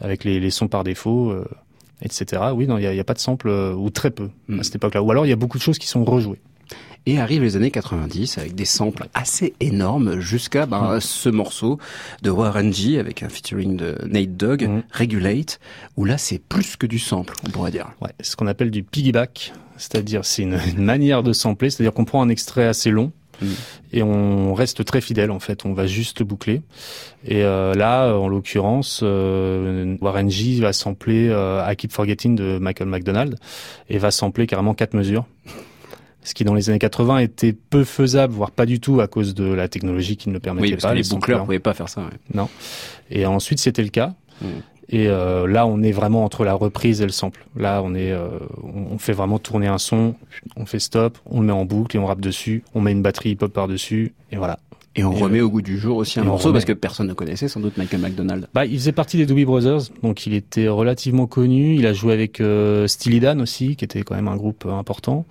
[0.00, 1.46] avec les, les sons par défaut, euh,
[2.02, 2.42] etc.
[2.52, 4.58] Oui, non, il n'y a, a pas de sample, euh, ou très peu, Hmm.
[4.58, 5.00] à cette époque-là.
[5.02, 6.40] Ou alors, il y a beaucoup de choses qui sont rejouées.
[7.06, 11.78] Et arrivent les années 90 avec des samples assez énormes jusqu'à ben, ce morceau
[12.22, 15.60] de Warren G avec un featuring de Nate Dogg, Regulate,
[15.96, 17.92] où là c'est plus que du sample, on pourrait dire.
[18.00, 22.06] Ouais, ce qu'on appelle du piggyback, c'est-à-dire c'est une, une manière de sampler, c'est-à-dire qu'on
[22.06, 23.12] prend un extrait assez long
[23.92, 26.62] et on reste très fidèle en fait, on va juste boucler.
[27.24, 32.58] Et euh, là, en l'occurrence, euh, Warren G va sampler euh, I Keep Forgetting de
[32.58, 33.36] Michael McDonald
[33.88, 35.26] et va sampler carrément quatre mesures.
[36.24, 39.34] Ce qui dans les années 80 était peu faisable, voire pas du tout à cause
[39.34, 40.90] de la technologie qui ne le permettait Oui, parce pas.
[40.90, 42.00] que les boucleurs pouvaient pas faire ça.
[42.00, 42.06] ouais.
[42.32, 42.48] Non.
[43.10, 44.14] Et ensuite, c'était le cas.
[44.40, 44.46] Mm.
[44.90, 47.46] Et euh, là, on est vraiment entre la reprise et le sample.
[47.56, 48.28] Là, on est, euh,
[48.62, 50.14] on on fait vraiment tourner un son,
[50.56, 52.64] on fait stop, on le met en boucle et on rappe dessus.
[52.74, 54.58] On met une batterie hip-hop par dessus et voilà.
[54.96, 57.08] Et on Et, remet euh, au goût du jour aussi un morceau parce que personne
[57.08, 58.48] ne connaissait sans doute Michael McDonald.
[58.54, 61.74] Bah, il faisait partie des Doobie Brothers, donc il était relativement connu.
[61.74, 64.72] Il a joué avec euh, Steely Dan aussi, qui était quand même un groupe euh,
[64.72, 65.26] important.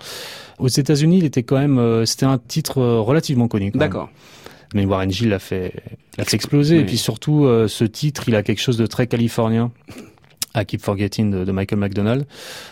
[0.59, 3.71] Aux États-Unis, il était quand même, euh, c'était un titre euh, relativement connu.
[3.71, 4.09] D'accord.
[4.73, 5.73] Mais Warren G l'a fait,
[6.17, 6.77] l'a fait exploser.
[6.77, 6.81] Oui.
[6.81, 9.71] Et puis surtout, ce titre, il a quelque chose de très californien.
[10.55, 12.25] I Keep Forgetting de, de Michael McDonald.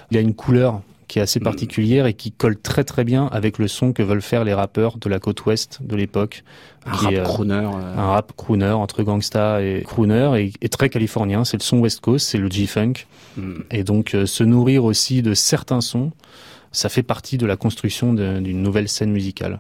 [0.10, 0.82] Il a une couleur
[1.12, 1.44] qui est assez Mm.
[1.44, 4.98] particulière et qui colle très très bien avec le son que veulent faire les rappeurs
[4.98, 6.44] de la côte ouest de l'époque.
[6.86, 7.54] Un qui rap est, euh, crooner.
[7.76, 11.44] euh, Un rap crooner entre gangsta et crooner et, et très californien.
[11.44, 12.94] C'est le son West Coast, c'est le G-Funk.
[13.36, 13.60] hmm.
[13.72, 16.12] Et donc euh, se nourrir aussi de certains sons,
[16.72, 19.60] ça fait partie de la construction d'une nouvelle scène musicale.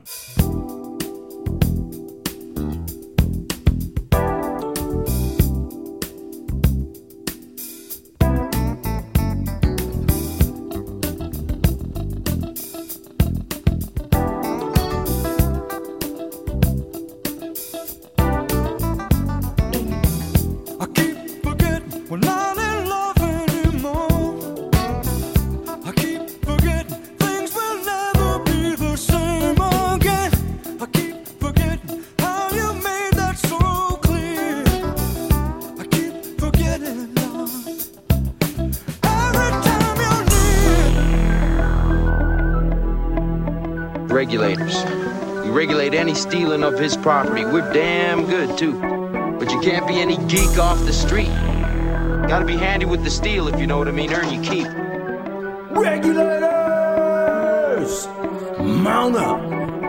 [52.81, 54.11] Gotta be handy with the steel, if you know what I mean.
[54.11, 54.67] Earn your keep.
[55.71, 56.47] Regulators!
[58.59, 59.39] Mount up!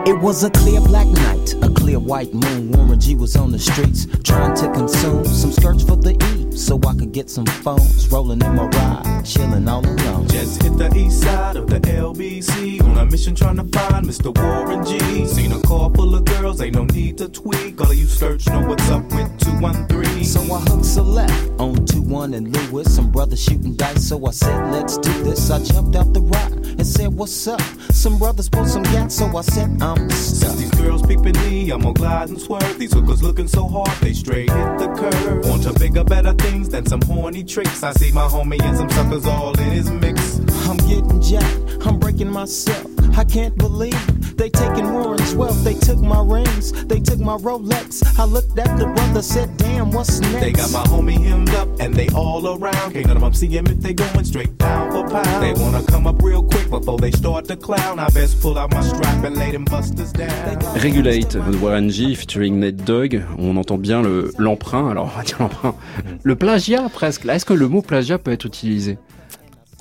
[0.07, 2.71] It was a clear black night, a clear white moon.
[2.71, 6.79] Warren G was on the streets trying to consume some skirts for the E so
[6.85, 8.09] I could get some phones.
[8.11, 10.27] Rolling in my ride, chilling all alone.
[10.27, 14.31] Just hit the east side of the LBC on a mission trying to find Mr.
[14.37, 15.25] Warren G.
[15.25, 17.79] Seen a car full of girls, ain't no need to tweak.
[17.81, 20.23] All of you search know what's up with 213.
[20.23, 22.93] So I hooked select on 2 1 and Lewis.
[22.95, 25.49] Some brothers shooting dice, so I said, let's do this.
[25.49, 27.61] I jumped out the ride and said, what's up?
[27.91, 30.57] Some brothers pulled some gas, so I said, I'm Since stuck.
[30.57, 32.77] these girls peeping me, I'm gonna glide and swerve.
[32.77, 35.45] These hookers looking so hard, they straight hit the curve.
[35.45, 37.83] Want to bigger, better things than some horny tricks.
[37.83, 40.39] I see my homie and some suckers all in his mix.
[40.67, 42.92] I'm getting jacked, I'm breaking myself.
[43.15, 45.63] I can't believe they taking Warren's wealth.
[45.63, 48.03] They took my rings, they took my Rolex.
[48.19, 50.39] I looked at the brother, said, damn, what's next?
[50.41, 52.93] They got my homie hemmed up and they all around.
[52.93, 55.43] Can't none of them see him if they going straight pound for pound.
[55.43, 57.99] They wanna come up real quick before they start to clown.
[57.99, 60.59] I best pull out my strap and lay them busters down.
[60.81, 63.21] Regulate de Warren G featuring Ned Dogg.
[63.37, 64.89] On entend bien le- l'emprunt.
[64.89, 65.75] Alors, on va dire l'emprunt.
[66.23, 67.25] Le plagiat presque.
[67.27, 68.97] Est-ce que le mot plagiat peut être utilisé?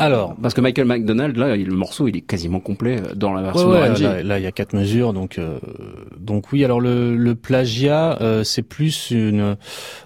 [0.02, 3.40] Alors, parce que Michael McDonald, là, le morceau, il est quasiment complet euh, dans la
[3.42, 5.60] version Ouais, ouais, là, là, il y a quatre mesures, donc euh,
[6.18, 6.64] donc oui.
[6.64, 9.56] Alors le, le plagiat, euh, c'est plus une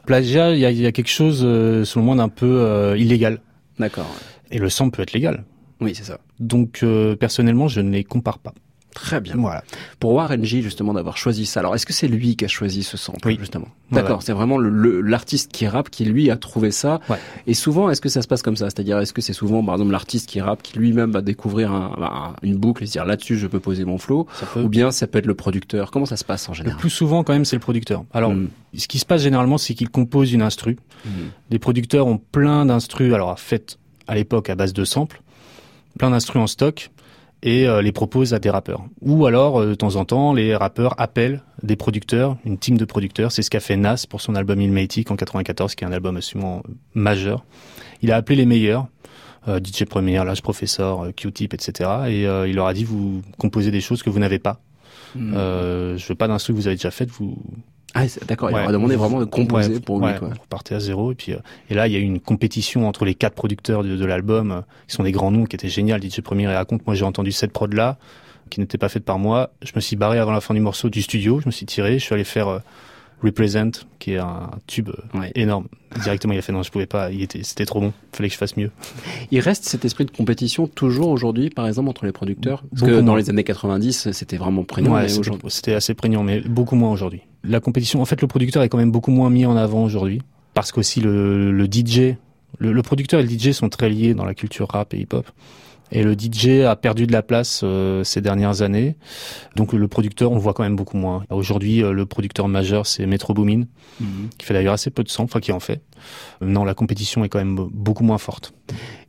[0.05, 0.53] plagiat.
[0.53, 3.41] Il y a, y a quelque chose, euh, selon moi, d'un peu euh, illégal.
[3.79, 4.15] D'accord.
[4.51, 5.45] Et le sample peut être légal.
[5.81, 6.19] Oui, c'est ça.
[6.41, 8.53] Donc euh, personnellement, je ne les compare pas.
[8.97, 9.35] Très bien.
[9.37, 9.63] Voilà.
[10.01, 11.61] Pour Warren G, justement, d'avoir choisi ça.
[11.61, 13.37] Alors, est-ce que c'est lui qui a choisi ce sample, Oui.
[13.39, 14.25] justement D'accord, ouais.
[14.25, 17.01] c'est vraiment le- le- l'artiste qui rappe qui, lui, a trouvé ça.
[17.11, 17.19] Ouais.
[17.47, 18.65] Et souvent, est-ce que ça se passe comme ça?
[18.71, 21.93] C'est-à-dire, est-ce que c'est souvent, par exemple, l'artiste qui rappe qui lui-même va découvrir un-
[22.01, 24.27] un- une boucle et se dire là-dessus, je peux poser mon flow?
[24.33, 24.63] Ça peut.
[24.63, 25.91] Ou bien ça peut être le producteur?
[25.91, 26.79] Comment ça se passe en Le général?
[26.81, 28.03] plus souvent, quand même, c'est le producteur.
[28.15, 28.49] Alors, Mm.
[28.79, 30.79] ce qui se passe généralement, c'est qu'il compose une instru.
[31.51, 33.79] Les producteurs ont plein d'instrus, alors faites
[34.09, 35.21] à l'époque à base de samples,
[35.99, 36.91] plein d'instrus en stock
[37.43, 38.85] et euh, les proposent à des rappeurs.
[39.03, 42.85] Ou alors, euh, de temps en temps, les rappeurs appellent des producteurs, une team de
[42.85, 43.31] producteurs.
[43.33, 46.17] C'est ce qu'a fait Nas pour son album Ilmatic en 94, qui est un album
[46.17, 46.63] absolument
[46.95, 47.45] majeur.
[48.03, 48.87] Il a appelé les meilleurs.
[49.49, 51.91] euh, DJ Premier, L'Âge Professeur, Q-Tip, etc.
[52.09, 54.61] Et euh, il leur a dit, vous composez des choses que vous n'avez pas.
[55.15, 55.35] Mhm.
[55.37, 57.39] Euh, je veux pas d'instru que vous avez déjà fait, vous,
[57.99, 58.61] Ah, d'accord, il Ouais.
[58.61, 60.07] leur a demandé vraiment de composer Ouais, pour lui.
[60.07, 60.29] ouais, quoi.
[60.29, 61.13] vous repartez à zéro.
[61.13, 61.39] Et puis, euh,
[61.71, 64.51] et là, il y a eu une compétition entre les quatre producteurs de, de l'album,
[64.53, 65.97] euh, qui sont des grands noms, qui étaient géniaux.
[65.97, 66.87] DJ Premier et raconte.
[66.87, 67.97] Moi, j'ai entendu cette prod là,
[68.51, 69.51] qui n'était pas faite par moi.
[69.63, 71.41] Je me suis barré avant la fin du morceau du studio.
[71.41, 71.99] Je me suis tiré.
[71.99, 72.59] Je suis allé faire euh,
[73.23, 75.33] Represent, qui est un tube euh, Ouais.
[75.35, 75.69] énorme.
[76.03, 77.11] Directement, il a fait non, je pouvais pas.
[77.11, 77.95] Il était, c'était trop bon.
[78.13, 78.71] Fallait que je fasse mieux.
[79.31, 82.63] Il reste cet esprit de compétition toujours aujourd'hui, par exemple, entre les producteurs?
[82.71, 83.17] Parce que dans moins.
[83.17, 84.93] les années 90, c'était vraiment prégnant.
[84.93, 85.07] Ouais,
[85.49, 87.23] c'était assez prégnant, mais beaucoup moins aujourd'hui.
[87.49, 90.21] La compétition, en fait, le producteur est quand même beaucoup moins mis en avant aujourd'hui,
[90.55, 92.17] parce qu'aussi le, le DJ,
[92.59, 95.27] le, le producteur et le DJ sont très liés dans la culture rap et hip-hop.
[95.93, 98.97] Et le DJ a perdu de la place euh, ces dernières années.
[99.55, 101.23] Donc le producteur, on le voit quand même beaucoup moins.
[101.31, 103.67] Aujourd'hui, euh, le producteur majeur, c'est Metro Boomin,
[104.01, 104.29] Mhm.
[104.37, 105.81] qui fait d'ailleurs assez peu de son, enfin qui en fait.
[106.43, 108.53] Euh, Non, la compétition est quand même beaucoup moins forte.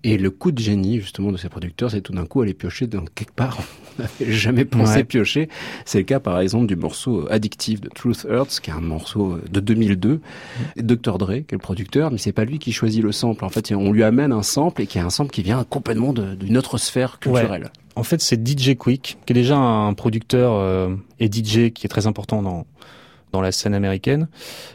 [0.10, 2.88] Et le coup de génie, justement, de ces producteurs, c'est tout d'un coup aller piocher
[2.88, 3.58] dans quelque part.
[4.00, 5.04] On n'avait jamais pensé Ouais.
[5.04, 5.50] piocher.
[5.86, 8.80] C'est le cas, par exemple, du morceau euh, Addictive de Truth Hurts, qui est un
[8.80, 10.22] morceau euh, de 2002.
[10.78, 11.18] Et Dr.
[11.18, 13.44] Dre, qui est le producteur, mais c'est pas lui qui choisit le sample.
[13.44, 16.14] En fait, on lui amène un sample et qui est un sample qui vient complètement
[16.14, 17.64] d'une autre sphère culturelle.
[17.64, 17.70] Ouais.
[17.96, 21.90] En fait, c'est DJ Quick, qui est déjà un producteur euh, et DJ qui est
[21.90, 22.66] très important dans
[23.34, 24.30] dans la scène américaine.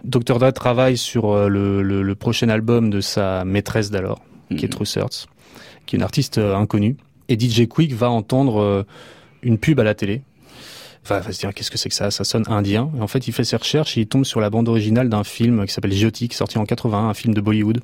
[0.05, 0.39] Dr.
[0.39, 4.20] Dre travaille sur le, le, le prochain album de sa maîtresse d'alors,
[4.57, 5.26] qui est Hurts,
[5.86, 6.96] qui est une artiste euh, inconnue.
[7.28, 8.82] Et DJ Quick va entendre euh,
[9.42, 10.22] une pub à la télé.
[11.05, 12.11] Enfin, va se dire qu'est-ce que c'est que ça?
[12.11, 12.90] Ça sonne indien.
[12.96, 15.24] Et en fait, il fait ses recherches et il tombe sur la bande originale d'un
[15.24, 17.80] film qui s'appelle Jyoti, sorti en 81, un film de Bollywood.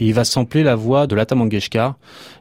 [0.00, 1.96] Et il va sampler la voix de Lata Mangeshkar,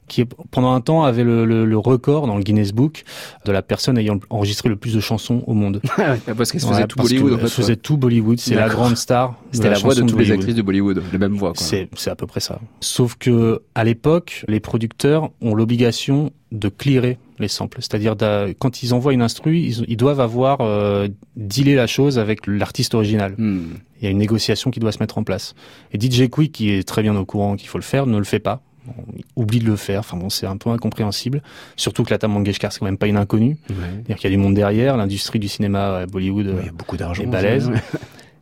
[0.08, 3.04] qui pendant un temps avait le, le- le record dans le Guinness Book
[3.46, 5.82] de la personne ayant enregistré le plus de chansons au monde.
[6.38, 7.34] Parce qu'elle se Ouais, faisait tout Bollywood.
[7.34, 7.76] en fait, faisait ouais.
[7.76, 8.40] tout Bollywood.
[8.40, 9.36] C'est la grande star.
[9.52, 11.54] C'était la, voix de toutes les actrices de Bollywood, les mêmes voix.
[11.56, 12.60] C'est à peu près ça.
[12.80, 17.78] Sauf que à l'époque, les producteurs ont l'obligation de clearer les samples.
[17.82, 18.16] C'est-à-dire
[18.60, 22.94] quand ils envoient une instru, ils, ils doivent avoir euh, dealé la chose avec l'artiste
[22.96, 23.36] original.
[23.38, 23.62] Hmm.
[24.02, 25.56] Il y a une négociation qui doit se mettre en place.
[25.94, 28.24] Et DJ Quick, qui est très bien au courant qu'il faut le faire, ne le
[28.24, 28.62] fait pas.
[29.16, 30.00] Il oublie de le faire.
[30.00, 31.44] Enfin bon, c'est un peu incompréhensible.
[31.76, 33.58] Surtout que Lata Mangeshkar, c'est quand même pas une inconnue.
[33.70, 33.76] Ouais.
[33.94, 34.98] C'est-à-dire qu'il y a du monde derrière.
[34.98, 37.22] L'industrie du cinéma à Bollywood Ouais, euh, il y a beaucoup d'argent.
[37.24, 37.70] est balèze.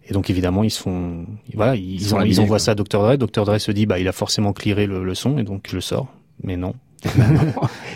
[0.10, 2.60] Et donc évidemment, ils se font, voilà, ils, Ils font ont- la ils bidée, envoient
[2.60, 2.86] ça à Dr.
[3.02, 3.18] Dre.
[3.18, 3.44] Dr.
[3.44, 5.82] Dre se dit, bah, il a forcément clearé le, le son, et donc je le
[5.82, 6.08] sors.
[6.44, 6.76] Mais non.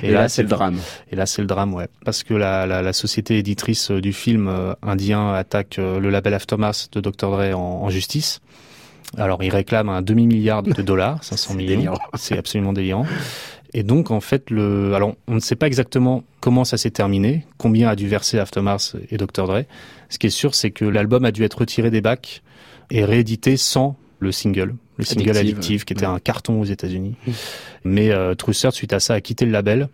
[0.03, 0.77] Et là, c'est le drame.
[1.11, 1.87] Et là, c'est le drame, ouais.
[2.05, 6.09] Parce que la, la, la société éditrice euh, du film euh, indien attaque euh, le
[6.09, 7.31] label Aftermath de Dr.
[7.31, 8.41] Dre en, en justice.
[9.17, 11.93] Alors, il réclame un demi-milliard de dollars, 500 millions.
[12.15, 13.05] C'est absolument délirant.
[13.73, 17.45] Et donc, en fait, le, alors, on ne sait pas exactement comment ça s'est terminé,
[17.57, 19.47] combien a dû verser Aftermath et Dr.
[19.47, 19.63] Dre.
[20.09, 22.41] Ce qui est sûr, c'est que l'album a dû être retiré des bacs
[22.89, 26.13] et réédité sans le single, le single Addictive, Addictive, qui était ouais.
[26.13, 27.15] un carton aux États-Unis.
[27.83, 28.35] Mais euh,
[28.71, 29.89] suite à ça, a quitté le label.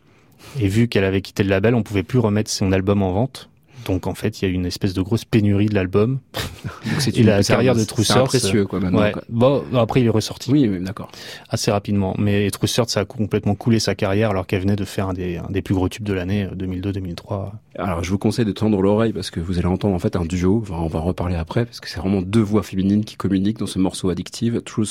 [0.59, 3.49] Et vu qu'elle avait quitté le label, on pouvait plus remettre son album en vente.
[3.85, 6.19] Donc en fait, il y a une espèce de grosse pénurie de l'album.
[7.07, 7.83] Et une- la carrière de un
[8.17, 8.99] Hurts, précieux, quoi, maintenant.
[8.99, 9.11] ouais.
[9.11, 9.21] quoi.
[9.29, 11.09] Bon, après, il est ressorti Oui, oui, d'accord.
[11.49, 12.13] assez rapidement.
[12.17, 15.37] Mais Hurts, ça a complètement coulé sa carrière alors qu'elle venait de faire un des,
[15.37, 17.51] un des plus gros tubes de l'année, euh, 2002-2003.
[17.77, 20.25] Alors, je vous conseille de tendre l'oreille parce que vous allez entendre en fait un
[20.25, 20.59] duo.
[20.63, 23.59] Enfin, on va en reparler après parce que c'est vraiment deux voix féminines qui communiquent
[23.59, 24.85] dans ce morceau addictive, True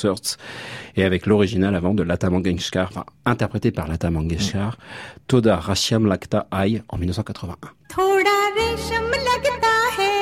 [0.97, 2.89] et avec l'original avant de Lata Mangeshkar.
[2.91, 4.79] Enfin, interprété par Lata Mangeshkar,
[5.27, 7.57] Toda Rashiam Lakta Ai en 1981.
[7.91, 10.15] थोड़ा रेशम लगता है।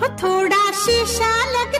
[0.00, 1.73] हो थोड़ा शीशा लगता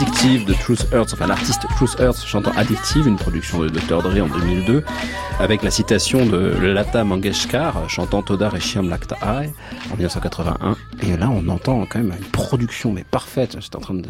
[0.00, 4.02] Addictive de Truth Hurts, enfin l'artiste Truth Hurts chantant Addictive, une production de Dr.
[4.02, 4.84] Dre en 2002,
[5.40, 9.46] avec la citation de Lata Mangeshkar chantant Toda Reshiam Lakta Ai
[9.90, 10.76] en 1981.
[11.02, 13.56] Et là, on entend quand même une production mais parfaite.
[13.58, 14.02] J'étais en train de,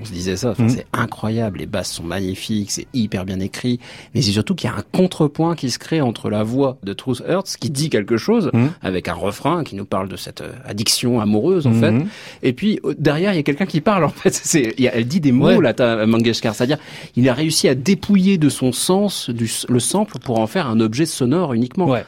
[0.00, 0.68] on se disait ça, enfin, Mhm.
[0.70, 1.58] c'est incroyable.
[1.60, 3.78] Les basses sont magnifiques, c'est hyper bien écrit,
[4.14, 6.92] mais c'est surtout qu'il y a un contrepoint qui se crée entre la voix de
[6.94, 8.70] Truth Hurts qui dit quelque chose Mhm.
[8.82, 11.80] avec un refrain qui nous parle de cette euh, addiction amoureuse en Mhm.
[11.80, 12.06] fait.
[12.42, 14.34] Et puis derrière, il y a quelqu'un qui parle en fait.
[14.48, 15.60] C'est, elle dit des mots Ouais.
[15.62, 16.78] là, ta Mangeshkar, c'est-à-dire
[17.16, 20.80] il a réussi à dépouiller de son sens du, le sample pour en faire un
[20.80, 21.86] objet sonore uniquement.
[21.86, 22.04] Ouais.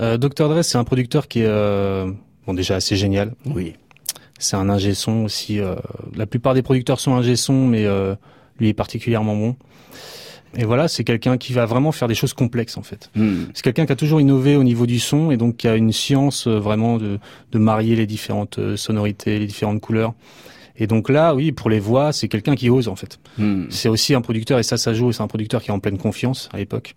[0.00, 0.48] Euh, Dr.
[0.48, 2.10] Dre, c'est un producteur qui est euh,
[2.46, 3.34] bon déjà assez génial.
[3.46, 3.74] Oui.
[4.38, 5.58] C'est un ingé son aussi.
[5.60, 5.74] euh,
[6.16, 8.14] la plupart des producteurs sont ingé son, mais euh,
[8.58, 9.56] lui est particulièrement bon.
[10.56, 13.08] Et voilà, c'est quelqu'un qui va vraiment faire des choses complexes en fait.
[13.14, 13.44] Hmm.
[13.54, 15.92] C'est quelqu'un qui a toujours innové au niveau du son et donc qui a une
[15.92, 17.18] science euh, vraiment de,
[17.52, 20.12] de marier les différentes euh, sonorités, les différentes couleurs.
[20.80, 23.20] Et donc là, oui, pour les voix, c'est quelqu'un qui ose en fait.
[23.38, 23.66] Hmm.
[23.68, 25.98] C'est aussi un producteur, et ça, ça joue, c'est un producteur qui est en pleine
[25.98, 26.96] confiance à l'époque,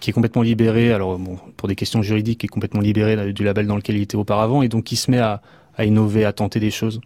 [0.00, 3.44] qui est complètement libéré, alors bon, pour des questions juridiques, qui est complètement libéré du
[3.44, 5.42] label dans lequel il était auparavant, et donc qui se met à,
[5.76, 7.00] à innover, à tenter des choses.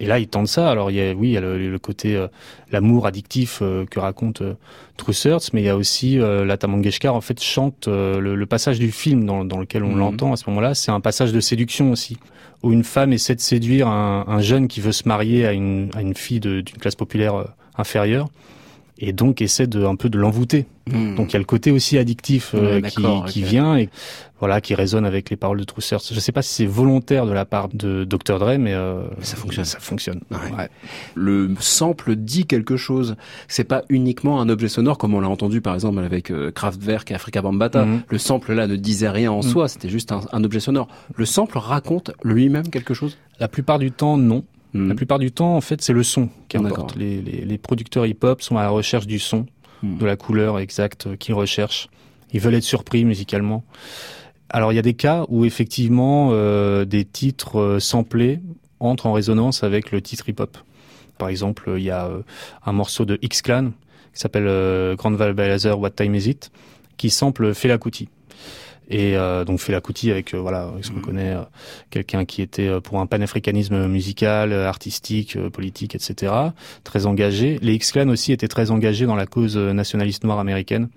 [0.00, 0.70] Et là, il tente ça.
[0.70, 2.26] Alors, il y a, oui, il y a le, le côté euh,
[2.72, 4.54] l'amour addictif euh, que raconte euh,
[5.52, 8.90] mais il y a aussi euh, Lata Mangeshkar en fait chante le, le passage du
[8.90, 9.98] film dans, dans lequel on Mhm.
[9.98, 10.74] l'entend à ce moment-là.
[10.74, 12.18] C'est un passage de séduction aussi,
[12.62, 15.90] où une femme essaie de séduire un, un jeune qui veut se marier à une,
[15.94, 17.46] à une fille d'une classe populaire
[17.78, 18.28] inférieure,
[19.00, 20.66] et donc essaie de un peu de l'envoûter.
[20.90, 21.14] Hmm.
[21.14, 22.80] Donc il y a le côté aussi addictif euh,
[23.26, 23.88] qui, vient et
[24.40, 26.10] voilà qui résonne avec les paroles de Truth Hurts.
[26.12, 29.36] Je sais pas si c'est volontaire de la part de Dr Dre, mais euh, Ça
[29.36, 29.64] fonctionne.
[29.64, 30.20] Ça fonctionne.
[30.30, 30.68] Ouais.
[31.14, 33.16] Le sample dit quelque chose.
[33.48, 37.10] C'est pas uniquement un objet sonore comme on l'a entendu par exemple avec euh, Kraftwerk
[37.10, 37.84] et Africa Bambaataa.
[37.84, 38.02] Mhm.
[38.08, 39.50] Le sample là ne disait rien en Mhm.
[39.50, 40.88] soi, c'était juste un, un objet sonore.
[41.16, 43.16] Le sample raconte lui-même quelque chose?
[43.38, 44.44] La plupart du temps, non.
[44.72, 46.94] La plupart du temps, en fait, c'est le son qui importe.
[46.96, 49.46] Les, les, les producteurs hip-hop sont à la recherche du son,
[49.82, 49.98] Mhm.
[49.98, 51.88] de la couleur exacte euh, qu'ils recherchent.
[52.34, 53.64] Ils veulent être surpris musicalement.
[54.50, 58.40] Alors, il y a des cas où effectivement euh, des titres euh, samplés
[58.78, 60.58] entrent en résonance avec le titre hip-hop.
[61.18, 62.20] Par exemple, il y a euh,
[62.66, 63.70] un morceau de X-Clan
[64.12, 66.50] qui s'appelle Grand Val Balazer What Time Is It
[66.96, 68.08] qui sample Fela Kuti.
[68.90, 71.42] Et euh, donc Fela Kuti avec euh, voilà, ce qu'on connaît, euh,
[71.90, 76.32] quelqu'un qui était euh, pour un panafricanisme musical, euh, artistique, politique, etc.
[76.82, 77.58] Très engagé.
[77.62, 80.88] Les X-Clan aussi étaient très engagés dans la cause nationaliste noire américaine.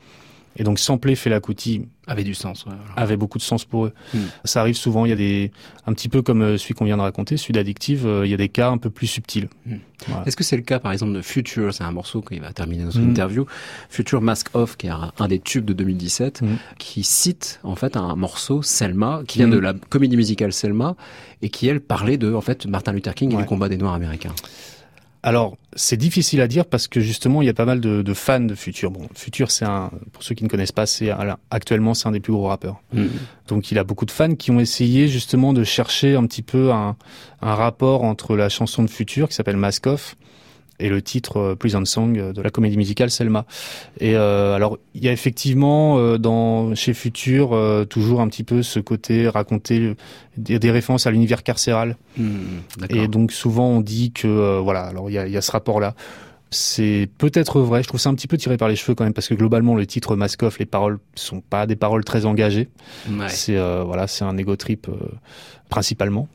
[0.57, 2.65] Et donc sampler Fela Kuti avait du sens.
[2.65, 3.93] Ouais, avait beaucoup de sens pour eux.
[4.13, 4.19] Hmm.
[4.43, 5.05] Ça arrive souvent.
[5.05, 5.51] Il y a des
[5.87, 8.05] un petit peu comme euh, celui qu'on vient de raconter, celui d'Addictive.
[8.05, 9.47] euh, il y a des cas un peu plus subtils.
[9.65, 9.77] Hmm.
[10.07, 10.27] Voilà.
[10.27, 11.73] Est-ce que c'est le cas, par exemple, de Future?
[11.73, 13.09] C'est un morceau qui va terminer notre Mm.
[13.09, 13.45] interview.
[13.89, 16.47] Future Mask Off, qui est un, un des tubes de 2017, Mm.
[16.77, 20.95] qui cite en fait un morceau Selma, qui vient de la comédie musicale Selma,
[21.41, 23.93] et qui elle parlait de en fait Martin Luther King et du combat des Noirs
[23.93, 24.33] américains.
[25.25, 28.13] Alors, c'est difficile à dire parce que justement, il y a pas mal de, de
[28.13, 28.91] fans de Future.
[28.91, 31.09] Bon, Future, c'est un, pour ceux qui ne connaissent pas, c'est
[31.49, 32.81] actuellement c'est un des plus gros rappeurs.
[32.91, 33.05] Mm.
[33.47, 36.73] Donc, il a beaucoup de fans qui ont essayé justement de chercher un petit peu
[36.73, 36.97] un,
[37.41, 40.17] un rapport entre la chanson de Future qui s'appelle Mask Off
[40.83, 43.45] et le titre euh, Prison Song euh, de la comédie musicale Selma.
[43.99, 48.61] Et euh, alors, il y a effectivement dans chez Future euh, toujours un petit peu
[48.61, 49.95] ce côté raconter
[50.37, 51.97] des, des références à l'univers carcéral.
[52.17, 52.33] Mm,
[52.77, 52.97] d'accord.
[52.97, 55.51] Et donc souvent on dit que voilà, alors il y a, il y a ce
[55.51, 55.95] rapport-là.
[56.53, 57.81] C'est peut-être vrai.
[57.81, 59.75] Je trouve ça un petit peu tiré par les cheveux quand même parce que globalement
[59.75, 62.69] le titre Mask Off, les paroles sont pas des paroles très engagées.
[63.09, 63.27] Ouais.
[63.29, 64.93] C'est euh, voilà, c'est un ego trip euh,
[65.69, 66.27] principalement.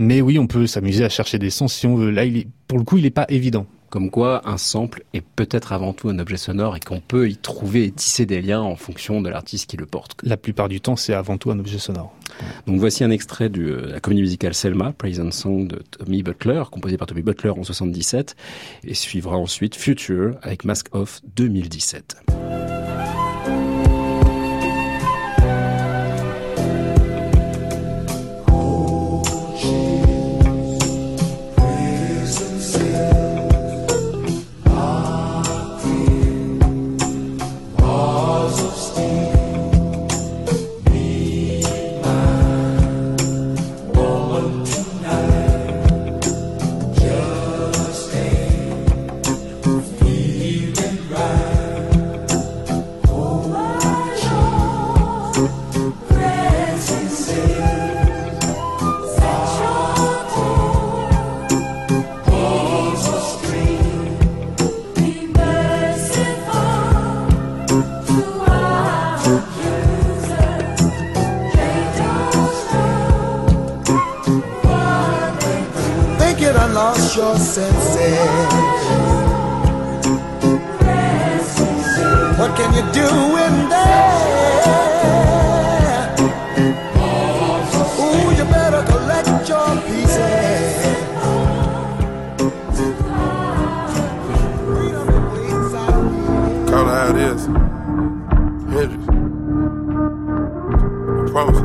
[0.00, 2.10] Mais oui, on peut s'amuser à chercher des sens si on veut.
[2.10, 3.66] Là, il est, pour le coup, il est pas évident.
[3.90, 7.36] Comme quoi, un sample est peut-être avant tout un objet sonore et qu'on peut y
[7.36, 10.16] trouver et tisser des liens en fonction de l'artiste qui le porte.
[10.22, 12.14] La plupart du temps, c'est avant tout un objet sonore.
[12.66, 16.62] Donc voici un extrait de la comédie musicale Selma, Praise and Song de Tommy Butler,
[16.70, 18.36] composé par Tommy Butler en 77,
[18.84, 22.22] et suivra ensuite Future avec Mask Off 2017.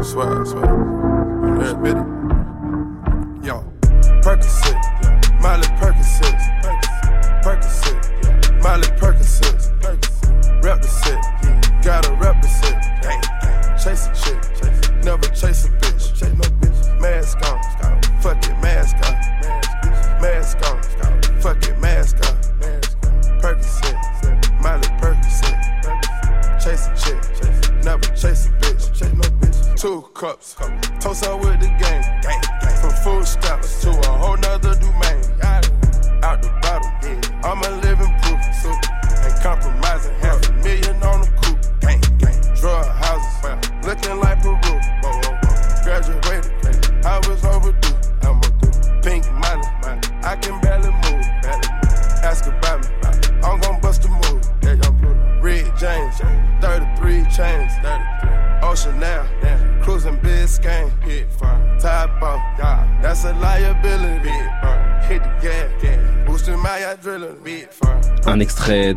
[0.06, 0.75] Swear, swear.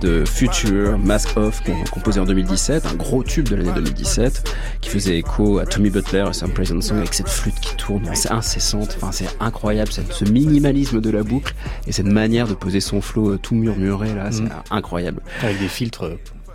[0.00, 4.90] De Future, Mask Off, com- composé en 2017, un gros tube de l'année 2017, qui
[4.90, 8.30] faisait écho à Tommy Butler et Sam Prison Song avec cette flûte qui tourne, c'est
[8.32, 11.54] incessante, enfin c'est incroyable, ce minimalisme de la boucle
[11.86, 14.50] et cette manière de poser son flow euh, tout murmuré là, c'est Mm.
[14.70, 15.20] incroyable.
[15.42, 16.04] Avec des filtres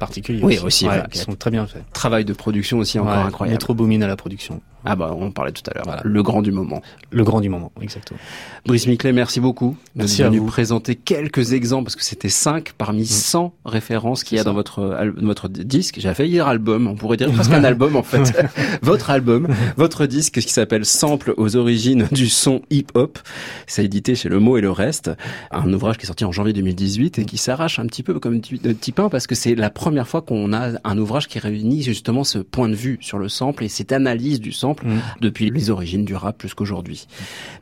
[0.08, 0.42] particuliers.
[0.44, 1.08] Oui, aussi, Ouais, voilà.
[1.08, 1.84] qui sont très bien faits.
[1.94, 3.54] Travail de production aussi encore Ouais, incroyable.
[3.56, 4.62] Metro Boomin à la production.
[4.86, 6.02] Ah bah on parlait tout à l'heure.
[6.04, 6.82] Le grand du moment.
[7.10, 8.20] Le grand du moment, exactement.
[8.66, 10.46] Brice Miclet, merci beaucoup Merci d'être à venu vous.
[10.48, 14.50] présenter quelques exemples parce que c'était cinq parmi 100 références qu'il y a ça.
[14.50, 16.00] dans votre votre disque.
[16.00, 18.34] J'ai failli dire album, on pourrait dire presque un album en fait.
[18.82, 19.48] votre album,
[19.78, 23.20] votre disque qui s'appelle Sample aux origines du son hip-hop.
[23.68, 25.12] C'est édité chez Le Mot et le Reste,
[25.52, 28.42] un ouvrage qui est sorti en janvier 2018 et qui s'arrache un petit peu comme
[28.42, 31.40] du de petit pain parce que c'est la première fois qu'on a un ouvrage qui
[31.40, 34.86] réunit justement ce point de vue sur le sample et cette analyse du sample
[35.22, 37.08] depuis les origines du rap jusqu'aujourd'hui.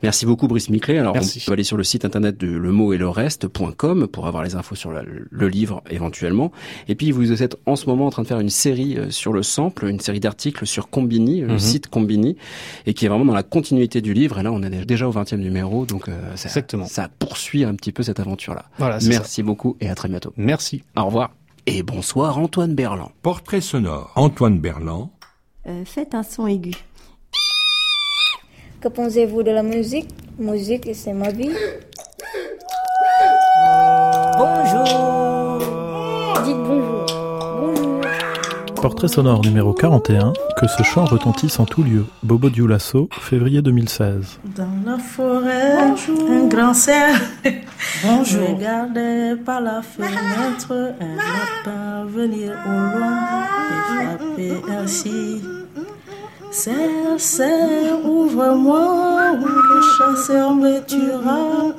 [0.03, 0.97] Merci beaucoup Brice Miclet.
[0.97, 1.41] Alors Merci.
[1.43, 4.43] on peut aller sur le site internet de le mot et le reste.com pour avoir
[4.43, 6.51] les infos sur la- le livre éventuellement.
[6.88, 9.34] Et puis vous êtes en ce moment en train de faire une série euh, sur
[9.34, 11.59] le sample, une série d'articles sur Combini, le Mhm.
[11.59, 12.38] site Combini,
[12.86, 14.39] et qui est vraiment dans la continuité du livre.
[14.39, 16.86] Et là on est déjà au 20e numéro, donc euh, ça, Exactement.
[16.86, 18.65] ça poursuit un petit peu cette aventure-là.
[18.77, 20.34] Voilà, Merci beaucoup et à très bientôt.
[20.38, 20.84] Merci.
[20.95, 21.32] Au revoir.
[21.68, 23.12] Et bonsoir Antoine Berland.
[23.22, 24.12] Portrait sonore.
[24.16, 25.12] Antoine Berland.
[25.68, 26.74] Euh, faites un son aigu.
[28.80, 30.09] Que pensez-vous de la musique?
[30.39, 31.51] Musique, c'est ma vie.
[34.38, 35.59] Bonjour.
[36.43, 37.05] Dites bonjour.
[37.05, 37.20] Bonjour.
[38.82, 42.03] Portrait sonore numéro 41, que ce chant retentisse en tout lieu.
[42.23, 44.39] Bobo Dioulasso, février 2016.
[44.55, 47.21] Dans la forêt, un grand cerf
[48.03, 48.41] Bonjour.
[48.49, 55.41] regardait par la fenêtre un lapin venir au loin et frapper ainsi.
[56.51, 61.75] Serre, serre, ouvre-moi ou le chasseur me tuera.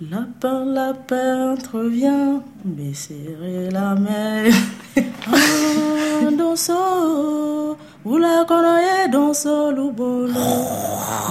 [0.00, 4.52] Lapin, lapin, entreviens, me serrer la main.
[5.26, 10.46] Ah, danso, ula konoye danso lubolo.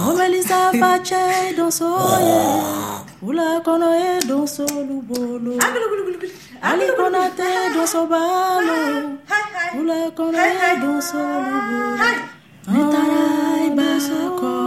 [0.04, 1.88] Momelisa fache danso
[2.28, 2.40] ye.
[3.22, 5.58] Ula konoye danso lubolo.
[6.62, 8.78] Ali konate danso balo.
[9.78, 12.08] Ula konoye danso lubolo.
[12.68, 14.57] Nitarai bako.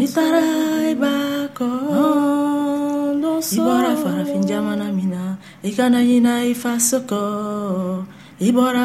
[0.00, 1.68] Nitarai bako.
[3.22, 3.56] Danso.
[3.56, 4.88] Ibora farafin jamana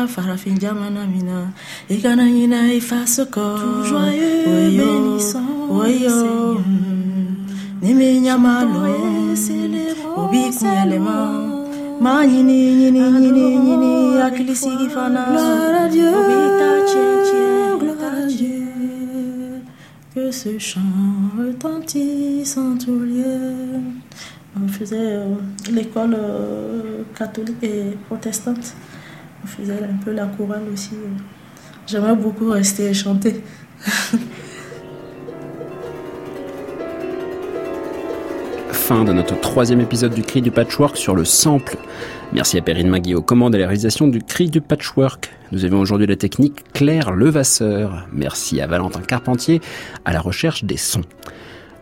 [0.08, 1.54] farafin jamana.
[5.72, 6.16] Oyo.
[20.16, 20.80] Que ce chant
[21.38, 23.82] retentisse en tout lieu.
[24.56, 25.36] On faisait euh,
[25.70, 28.76] l'école euh, catholique et protestante.
[29.44, 30.92] On faisait un peu la chorale aussi.
[31.86, 33.44] J'aimerais beaucoup rester chanter.
[38.86, 41.76] Fin de notre troisième épisode du Cri du Patchwork sur le sample.
[42.34, 45.32] Merci à Perrine Magui aux commandes et la réalisation du Cri du Patchwork.
[45.52, 48.06] Nous avions aujourd'hui la technique Claire Levasseur.
[48.14, 49.60] Merci à Valentin Carpentier
[50.06, 51.02] à la recherche des sons.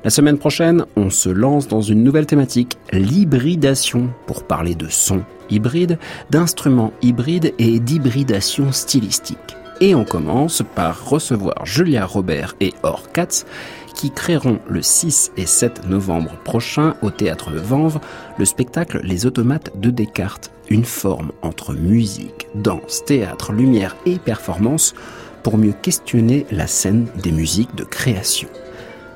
[0.06, 5.26] La semaine prochaine, on se lance dans une nouvelle thématique, l'hybridation, pour parler de sons
[5.50, 6.00] hybrides,
[6.30, 9.58] d'instruments hybrides et d'hybridation stylistique.
[9.82, 13.46] Et on commence par recevoir Julia Robert et Or Katz,
[13.94, 18.00] qui créeront le 6 et 7 novembre prochain au théâtre Vanves
[18.38, 24.94] le spectacle Les automates de Descartes, une forme entre musique, danse, théâtre, lumière et performance
[25.44, 28.48] pour mieux questionner la scène des musiques de création.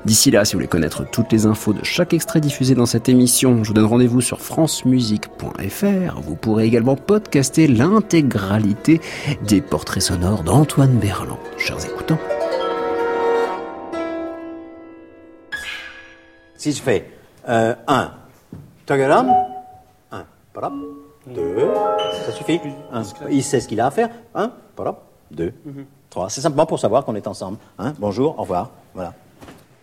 [0.04, 3.08] D'ici là, si vous voulez connaître toutes les infos de chaque extrait diffusé dans cette
[3.08, 6.20] émission, je vous donne rendez-vous sur francemusique.fr.
[6.22, 9.00] Vous pourrez également podcaster l'intégralité
[9.46, 11.38] des portraits sonores d'Antoine Berland.
[11.58, 12.18] Chers écoutants,
[16.58, 17.08] Si je fais
[17.46, 17.76] 1,
[18.84, 19.32] tagaram,
[20.10, 20.72] 1, parap,
[21.28, 21.56] 2,
[22.26, 22.60] ça suffit.
[22.92, 24.10] Un, il sait ce qu'il a à faire.
[24.34, 25.54] 1, parap, 2,
[26.10, 26.30] 3.
[26.30, 27.58] C'est simplement pour savoir qu'on est ensemble.
[27.78, 27.94] Hein.
[28.00, 28.72] Bonjour, au revoir.
[28.92, 29.14] Voilà.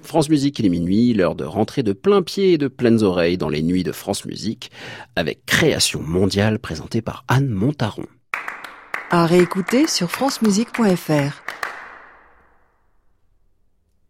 [0.01, 3.38] France Musique, il est minuit, l'heure de rentrer de plein pied et de pleines oreilles
[3.38, 4.69] dans les nuits de France Musique,
[5.15, 8.05] avec Création mondiale présentée par Anne Montaron.
[9.11, 11.44] À réécouter sur francemusique.fr.